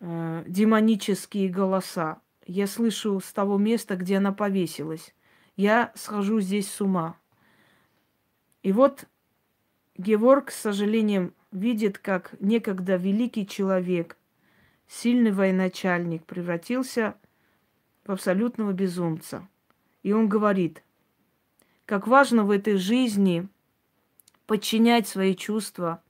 э, 0.00 0.44
демонические 0.46 1.48
голоса. 1.48 2.20
Я 2.44 2.66
слышу 2.66 3.20
с 3.20 3.32
того 3.32 3.56
места, 3.56 3.96
где 3.96 4.18
она 4.18 4.32
повесилась. 4.32 5.14
Я 5.56 5.90
схожу 5.94 6.40
здесь 6.40 6.70
с 6.70 6.80
ума. 6.82 7.16
И 8.62 8.72
вот 8.72 9.06
Геворг, 9.96 10.50
с 10.50 10.60
сожалением, 10.60 11.32
видит, 11.50 11.98
как 11.98 12.34
некогда 12.40 12.96
великий 12.96 13.46
человек, 13.46 14.18
сильный 14.86 15.32
военачальник, 15.32 16.24
превратился 16.26 17.16
в 18.04 18.12
абсолютного 18.12 18.72
безумца. 18.72 19.48
И 20.02 20.12
он 20.12 20.28
говорит, 20.28 20.82
как 21.86 22.06
важно 22.06 22.44
в 22.44 22.50
этой 22.50 22.76
жизни 22.76 23.48
подчинять 24.46 25.08
свои 25.08 25.34
чувства 25.34 26.02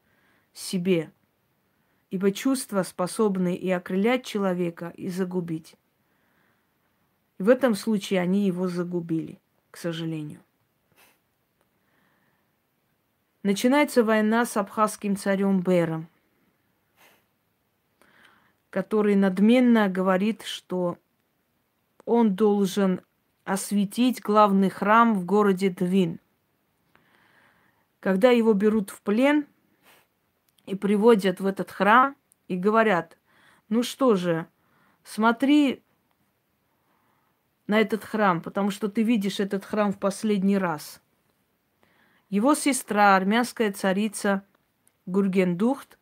себе, 0.52 1.12
ибо 2.10 2.32
чувства 2.32 2.82
способны 2.82 3.54
и 3.54 3.70
окрылять 3.70 4.24
человека, 4.24 4.92
и 4.96 5.08
загубить. 5.08 5.76
И 7.38 7.42
в 7.42 7.48
этом 7.48 7.74
случае 7.74 8.20
они 8.20 8.46
его 8.46 8.68
загубили, 8.68 9.38
к 9.70 9.76
сожалению. 9.76 10.40
Начинается 13.42 14.02
война 14.02 14.44
с 14.44 14.56
абхазским 14.56 15.16
царем 15.16 15.60
Бером, 15.60 16.08
который 18.70 19.14
надменно 19.14 19.88
говорит, 19.88 20.42
что 20.42 20.98
он 22.04 22.34
должен 22.34 23.00
осветить 23.44 24.20
главный 24.20 24.70
храм 24.70 25.14
в 25.14 25.24
городе 25.24 25.70
Двин. 25.70 26.18
когда 28.00 28.30
его 28.30 28.52
берут 28.52 28.90
в 28.90 29.02
плен 29.02 29.46
и 30.64 30.76
приводят 30.76 31.40
в 31.40 31.46
этот 31.46 31.70
храм 31.70 32.14
и 32.46 32.56
говорят, 32.56 33.18
ну 33.68 33.82
что 33.82 34.14
же, 34.14 34.46
смотри 35.02 35.82
на 37.66 37.80
этот 37.80 38.04
храм, 38.04 38.40
потому 38.40 38.70
что 38.70 38.88
ты 38.88 39.02
видишь 39.02 39.40
этот 39.40 39.64
храм 39.64 39.92
в 39.92 39.98
последний 39.98 40.58
раз. 40.58 41.00
Его 42.28 42.54
сестра, 42.54 43.16
армянская 43.16 43.72
царица 43.72 44.44
Гургендухт, 45.06 45.98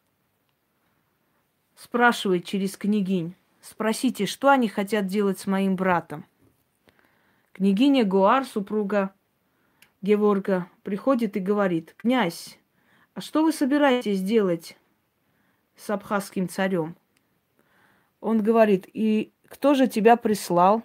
спрашивает 1.74 2.44
через 2.44 2.76
княгинь, 2.76 3.34
спросите, 3.60 4.26
что 4.26 4.48
они 4.48 4.68
хотят 4.68 5.06
делать 5.06 5.38
с 5.38 5.46
моим 5.46 5.76
братом. 5.76 6.24
Княгиня 7.52 8.04
Гуар, 8.04 8.44
супруга 8.44 9.14
Геворга, 10.02 10.68
приходит 10.82 11.36
и 11.36 11.40
говорит, 11.40 11.94
князь, 11.96 12.58
а 13.14 13.20
что 13.20 13.42
вы 13.42 13.52
собираетесь 13.52 14.22
делать 14.22 14.76
с 15.76 15.88
абхазским 15.90 16.48
царем? 16.48 16.96
Он 18.20 18.42
говорит, 18.42 18.88
и 18.92 19.32
кто 19.48 19.74
же 19.74 19.86
тебя 19.86 20.16
прислал? 20.16 20.82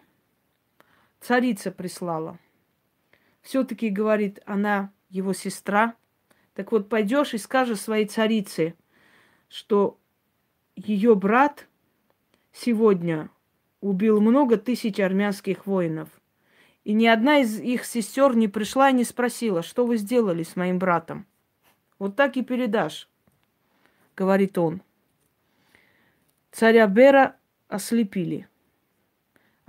Царица 1.19 1.71
прислала. 1.71 2.39
Все-таки, 3.41 3.89
говорит, 3.89 4.39
она 4.45 4.91
его 5.09 5.33
сестра. 5.33 5.95
Так 6.53 6.71
вот, 6.71 6.89
пойдешь 6.89 7.33
и 7.33 7.37
скажешь 7.37 7.81
своей 7.81 8.05
царице, 8.05 8.75
что 9.47 9.97
ее 10.75 11.15
брат 11.15 11.67
сегодня 12.53 13.29
убил 13.81 14.21
много 14.21 14.57
тысяч 14.57 14.99
армянских 14.99 15.65
воинов. 15.65 16.09
И 16.83 16.93
ни 16.93 17.05
одна 17.05 17.39
из 17.39 17.59
их 17.59 17.85
сестер 17.85 18.35
не 18.35 18.47
пришла 18.47 18.89
и 18.89 18.93
не 18.93 19.03
спросила, 19.03 19.61
что 19.61 19.85
вы 19.85 19.97
сделали 19.97 20.43
с 20.43 20.55
моим 20.55 20.79
братом. 20.79 21.25
Вот 21.97 22.15
так 22.15 22.37
и 22.37 22.43
передашь, 22.43 23.09
говорит 24.15 24.57
он. 24.57 24.81
Царя 26.51 26.87
Бера 26.87 27.35
ослепили. 27.67 28.47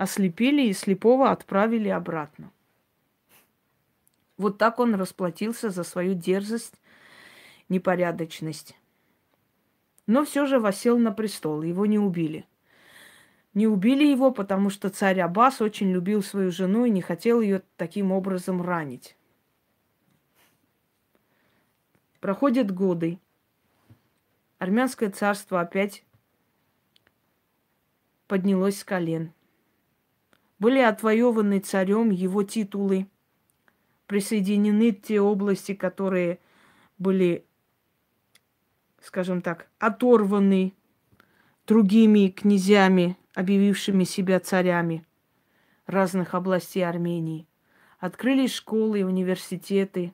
Ослепили 0.01 0.63
и 0.63 0.73
слепого 0.73 1.31
отправили 1.31 1.91
обратно. 1.91 2.51
Вот 4.39 4.57
так 4.57 4.79
он 4.79 4.95
расплатился 4.95 5.69
за 5.69 5.85
свою 5.85 6.15
дерзость, 6.15 6.81
непорядочность. 7.69 8.79
Но 10.07 10.25
все 10.25 10.47
же 10.47 10.59
восел 10.59 10.97
на 10.97 11.13
престол, 11.13 11.61
его 11.61 11.85
не 11.85 11.99
убили. 11.99 12.47
Не 13.53 13.67
убили 13.67 14.07
его, 14.07 14.31
потому 14.31 14.71
что 14.71 14.89
царь 14.89 15.21
Аббас 15.21 15.61
очень 15.61 15.93
любил 15.93 16.23
свою 16.23 16.51
жену 16.51 16.87
и 16.87 16.91
не 16.91 17.03
хотел 17.03 17.43
ее 17.43 17.63
таким 17.77 18.11
образом 18.11 18.63
ранить. 18.63 19.19
Проходят 22.21 22.71
годы. 22.71 23.19
Армянское 24.57 25.11
царство 25.11 25.61
опять 25.61 26.05
поднялось 28.29 28.79
с 28.79 28.85
колен. 28.85 29.35
Были 30.61 30.79
отвоеваны 30.79 31.59
царем 31.59 32.11
его 32.11 32.43
титулы, 32.45 33.09
присоединены 34.07 34.93
те 34.93 35.21
области, 35.21 35.75
которые 35.75 36.39
были, 36.99 37.47
скажем 39.01 39.41
так, 39.41 39.69
оторваны 39.79 40.75
другими 41.67 42.29
князьями, 42.29 43.17
объявившими 43.35 44.05
себя 44.05 44.39
царями 44.39 45.07
разных 45.87 46.35
областей 46.35 46.83
Армении. 46.83 47.49
Открылись 47.99 48.53
школы 48.53 49.01
и 49.01 49.05
университеты. 49.05 50.13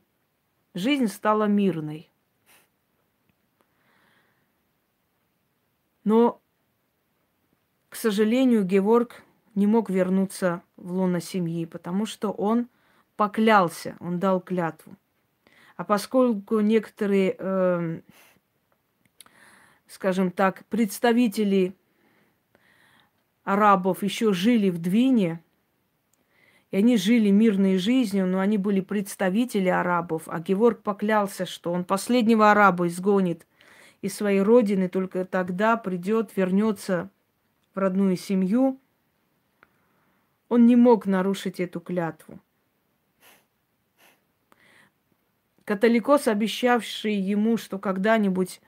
Жизнь 0.75 1.09
стала 1.09 1.45
мирной. 1.45 2.09
Но 6.05 6.41
к 7.89 7.97
сожалению, 7.97 8.63
Геворг 8.63 9.26
не 9.57 9.67
мог 9.67 9.91
вернуться 9.91 10.63
в 10.77 10.93
лоно 10.93 11.21
семьи, 11.21 11.65
потому 11.65 12.07
что 12.07 12.31
он 12.31 12.69
поклялся, 13.17 13.97
он 13.99 14.21
дал 14.21 14.41
клятву. 14.41 14.95
А 15.77 15.85
поскольку 15.85 16.61
некоторые, 16.61 17.35
э, 17.39 18.01
скажем 19.89 20.31
так, 20.31 20.65
представители 20.67 21.75
арабов 23.45 24.03
еще 24.03 24.33
жили 24.33 24.71
в 24.71 24.79
Двине, 24.79 25.41
и 26.71 26.77
они 26.77 26.99
жили 26.99 27.31
мирной 27.31 27.79
жизнью, 27.79 28.27
но 28.27 28.41
они 28.41 28.59
были 28.59 28.81
представители 28.81 29.69
арабов, 29.69 30.25
а 30.27 30.41
Геворг 30.41 30.83
поклялся, 30.83 31.47
что 31.47 31.73
он 31.73 31.85
последнего 31.85 32.51
араба 32.51 32.89
изгонит 32.89 33.47
из 34.03 34.15
своей 34.15 34.41
родины, 34.41 34.89
только 34.89 35.25
тогда 35.25 35.79
придет, 35.79 36.37
вернется 36.37 37.09
в 37.75 37.79
родную 37.79 38.17
семью, 38.17 38.81
он 40.49 40.67
не 40.67 40.77
мог 40.77 41.07
нарушить 41.07 41.61
эту 41.61 41.81
клятву. 41.81 42.39
Католикос, 45.65 46.29
обещавший 46.29 47.15
ему, 47.15 47.57
что 47.57 47.79
когда-нибудь 47.79 48.61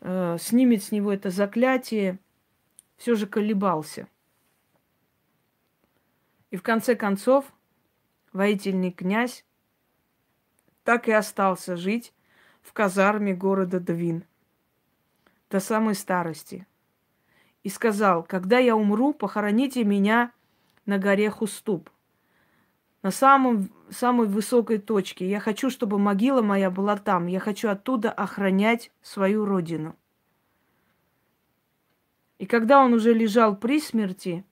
э, 0.00 0.36
снимет 0.38 0.84
с 0.84 0.92
него 0.92 1.12
это 1.12 1.30
заклятие, 1.30 2.18
все 2.96 3.16
же 3.16 3.26
колебался. 3.26 4.06
И 6.50 6.56
в 6.56 6.62
конце 6.62 6.94
концов 6.94 7.52
воительный 8.32 8.92
князь 8.92 9.44
так 10.84 11.08
и 11.08 11.12
остался 11.12 11.76
жить 11.76 12.14
в 12.62 12.72
казарме 12.72 13.34
города 13.34 13.80
Двин 13.80 14.24
до 15.50 15.60
самой 15.60 15.94
старости– 15.94 16.66
и 17.62 17.68
сказал, 17.68 18.22
когда 18.22 18.58
я 18.58 18.76
умру, 18.76 19.12
похороните 19.12 19.84
меня 19.84 20.32
на 20.88 20.98
горе 20.98 21.30
Хуступ, 21.30 21.90
на 23.02 23.10
самом, 23.10 23.70
самой 23.90 24.26
высокой 24.26 24.78
точке. 24.78 25.28
Я 25.28 25.38
хочу, 25.38 25.68
чтобы 25.68 25.98
могила 25.98 26.40
моя 26.40 26.70
была 26.70 26.96
там. 26.96 27.26
Я 27.26 27.40
хочу 27.40 27.68
оттуда 27.68 28.10
охранять 28.10 28.90
свою 29.02 29.44
родину. 29.44 29.96
И 32.38 32.46
когда 32.46 32.82
он 32.82 32.94
уже 32.94 33.12
лежал 33.12 33.54
при 33.54 33.80
смерти, 33.80 34.46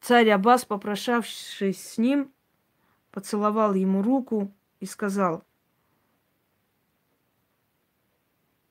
царь 0.00 0.30
Аббас, 0.30 0.64
попрощавшись 0.64 1.92
с 1.92 1.96
ним, 1.96 2.32
поцеловал 3.12 3.74
ему 3.74 4.02
руку 4.02 4.52
и 4.80 4.86
сказал, 4.86 5.44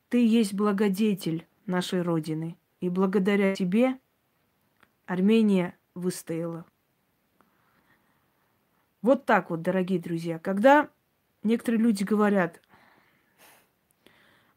Ты 0.09 0.27
есть 0.27 0.53
благодетель 0.53 1.47
нашей 1.65 2.01
Родины, 2.01 2.58
и 2.81 2.89
благодаря 2.89 3.55
тебе 3.55 3.97
Армения 5.05 5.77
выстояла. 5.95 6.65
Вот 9.01 9.25
так 9.25 9.49
вот, 9.49 9.61
дорогие 9.61 9.99
друзья. 9.99 10.39
Когда 10.39 10.89
некоторые 11.43 11.81
люди 11.81 12.03
говорят, 12.03 12.61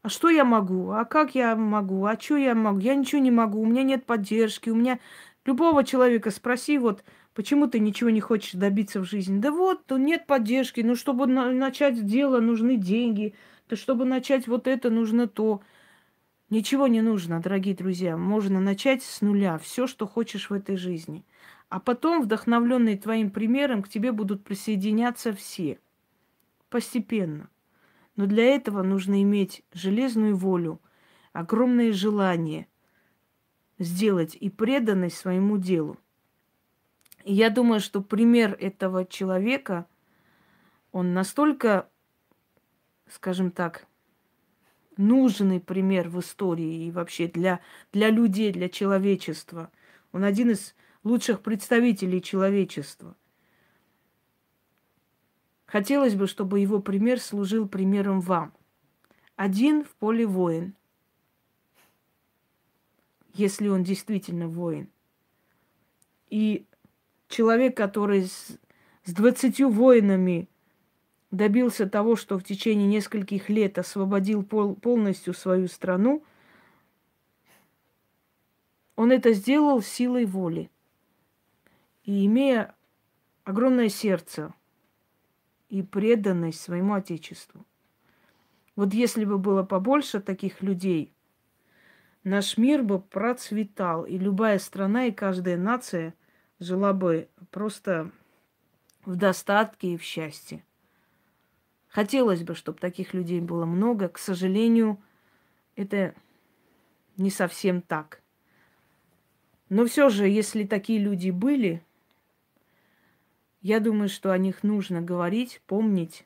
а 0.01 0.09
что 0.09 0.29
я 0.29 0.43
могу? 0.43 0.91
А 0.91 1.05
как 1.05 1.33
я 1.33 1.55
могу? 1.55 2.05
А 2.05 2.19
что 2.19 2.35
я 2.35 2.53
могу? 2.55 2.79
Я 2.79 2.95
ничего 2.95 3.21
не 3.21 3.31
могу, 3.31 3.61
у 3.61 3.65
меня 3.65 3.83
нет 3.83 4.05
поддержки, 4.05 4.69
у 4.69 4.75
меня... 4.75 4.99
Любого 5.45 5.83
человека 5.83 6.31
спроси, 6.31 6.77
вот, 6.77 7.03
почему 7.33 7.67
ты 7.67 7.79
ничего 7.79 8.09
не 8.09 8.21
хочешь 8.21 8.53
добиться 8.53 9.01
в 9.01 9.03
жизни? 9.03 9.39
Да 9.39 9.51
вот, 9.51 9.81
ну, 9.89 9.97
нет 9.97 10.25
поддержки, 10.25 10.79
ну, 10.79 10.95
чтобы 10.95 11.27
начать 11.27 12.05
дело, 12.05 12.39
нужны 12.39 12.77
деньги, 12.77 13.33
то 13.67 13.75
чтобы 13.75 14.05
начать 14.05 14.47
вот 14.47 14.67
это, 14.67 14.89
нужно 14.89 15.27
то. 15.27 15.61
Ничего 16.53 16.85
не 16.85 17.01
нужно, 17.01 17.41
дорогие 17.41 17.73
друзья. 17.73 18.15
Можно 18.15 18.61
начать 18.61 19.01
с 19.01 19.21
нуля, 19.21 19.57
все, 19.57 19.87
что 19.87 20.05
хочешь 20.05 20.51
в 20.51 20.53
этой 20.53 20.77
жизни. 20.77 21.25
А 21.67 21.79
потом, 21.79 22.21
вдохновленные 22.21 22.95
твоим 22.95 23.31
примером, 23.31 23.81
к 23.81 23.89
тебе 23.89 24.11
будут 24.11 24.43
присоединяться 24.43 25.33
все. 25.33 25.79
Постепенно. 26.69 27.49
Но 28.15 28.27
для 28.27 28.43
этого 28.43 28.83
нужно 28.83 29.23
иметь 29.23 29.63
железную 29.73 30.35
волю, 30.35 30.79
огромное 31.31 31.91
желание 31.91 32.67
сделать 33.79 34.37
и 34.39 34.51
преданность 34.51 35.17
своему 35.17 35.57
делу. 35.57 35.97
И 37.23 37.33
я 37.33 37.49
думаю, 37.49 37.79
что 37.79 37.99
пример 37.99 38.55
этого 38.59 39.07
человека, 39.07 39.87
он 40.91 41.15
настолько 41.15 41.89
скажем 43.09 43.51
так, 43.51 43.87
нужный 44.97 45.59
пример 45.59 46.09
в 46.09 46.19
истории 46.19 46.85
и 46.85 46.91
вообще 46.91 47.27
для, 47.27 47.59
для 47.91 48.09
людей, 48.09 48.51
для 48.51 48.69
человечества. 48.69 49.71
Он 50.11 50.23
один 50.23 50.51
из 50.51 50.75
лучших 51.03 51.41
представителей 51.41 52.21
человечества. 52.21 53.15
Хотелось 55.65 56.15
бы, 56.15 56.27
чтобы 56.27 56.59
его 56.59 56.79
пример 56.79 57.19
служил 57.19 57.67
примером 57.67 58.21
вам. 58.21 58.53
Один 59.35 59.83
в 59.83 59.89
поле 59.95 60.25
воин, 60.25 60.75
если 63.33 63.67
он 63.67 63.83
действительно 63.83 64.47
воин. 64.47 64.89
И 66.29 66.65
человек, 67.27 67.75
который 67.75 68.25
с 68.25 68.59
двадцатью 69.05 69.69
воинами 69.69 70.47
добился 71.33 71.89
того, 71.89 72.15
что 72.15 72.37
в 72.37 72.43
течение 72.43 72.87
нескольких 72.87 73.49
лет 73.49 73.79
освободил 73.79 74.43
пол, 74.43 74.75
полностью 74.75 75.33
свою 75.33 75.67
страну, 75.67 76.23
он 78.95 79.11
это 79.11 79.33
сделал 79.33 79.81
силой 79.81 80.25
воли 80.25 80.69
и 82.03 82.27
имея 82.27 82.75
огромное 83.45 83.89
сердце 83.89 84.53
и 85.69 85.81
преданность 85.81 86.61
своему 86.61 86.93
Отечеству. 86.93 87.65
Вот 88.75 88.93
если 88.93 89.25
бы 89.25 89.39
было 89.39 89.63
побольше 89.63 90.21
таких 90.21 90.61
людей, 90.61 91.15
наш 92.23 92.57
мир 92.59 92.83
бы 92.83 92.99
процветал, 92.99 94.05
и 94.05 94.19
любая 94.19 94.59
страна 94.59 95.05
и 95.05 95.11
каждая 95.11 95.57
нация 95.57 96.13
жила 96.59 96.93
бы 96.93 97.27
просто 97.49 98.11
в 99.03 99.15
достатке 99.15 99.93
и 99.93 99.97
в 99.97 100.03
счастье. 100.03 100.63
Хотелось 101.93 102.41
бы, 102.41 102.55
чтобы 102.55 102.79
таких 102.79 103.13
людей 103.13 103.39
было 103.39 103.65
много. 103.65 104.09
К 104.09 104.17
сожалению, 104.17 104.99
это 105.75 106.15
не 107.17 107.29
совсем 107.29 107.83
так. 107.83 108.23
Но 109.69 109.85
все 109.85 110.09
же, 110.09 110.27
если 110.27 110.63
такие 110.63 110.97
люди 110.97 111.29
были, 111.29 111.85
я 113.61 113.79
думаю, 113.79 114.09
что 114.09 114.31
о 114.31 114.39
них 114.39 114.63
нужно 114.63 115.03
говорить, 115.03 115.61
помнить 115.67 116.25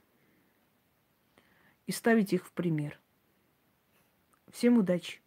и 1.86 1.92
ставить 1.92 2.32
их 2.32 2.46
в 2.46 2.54
пример. 2.54 2.98
Всем 4.50 4.78
удачи! 4.78 5.20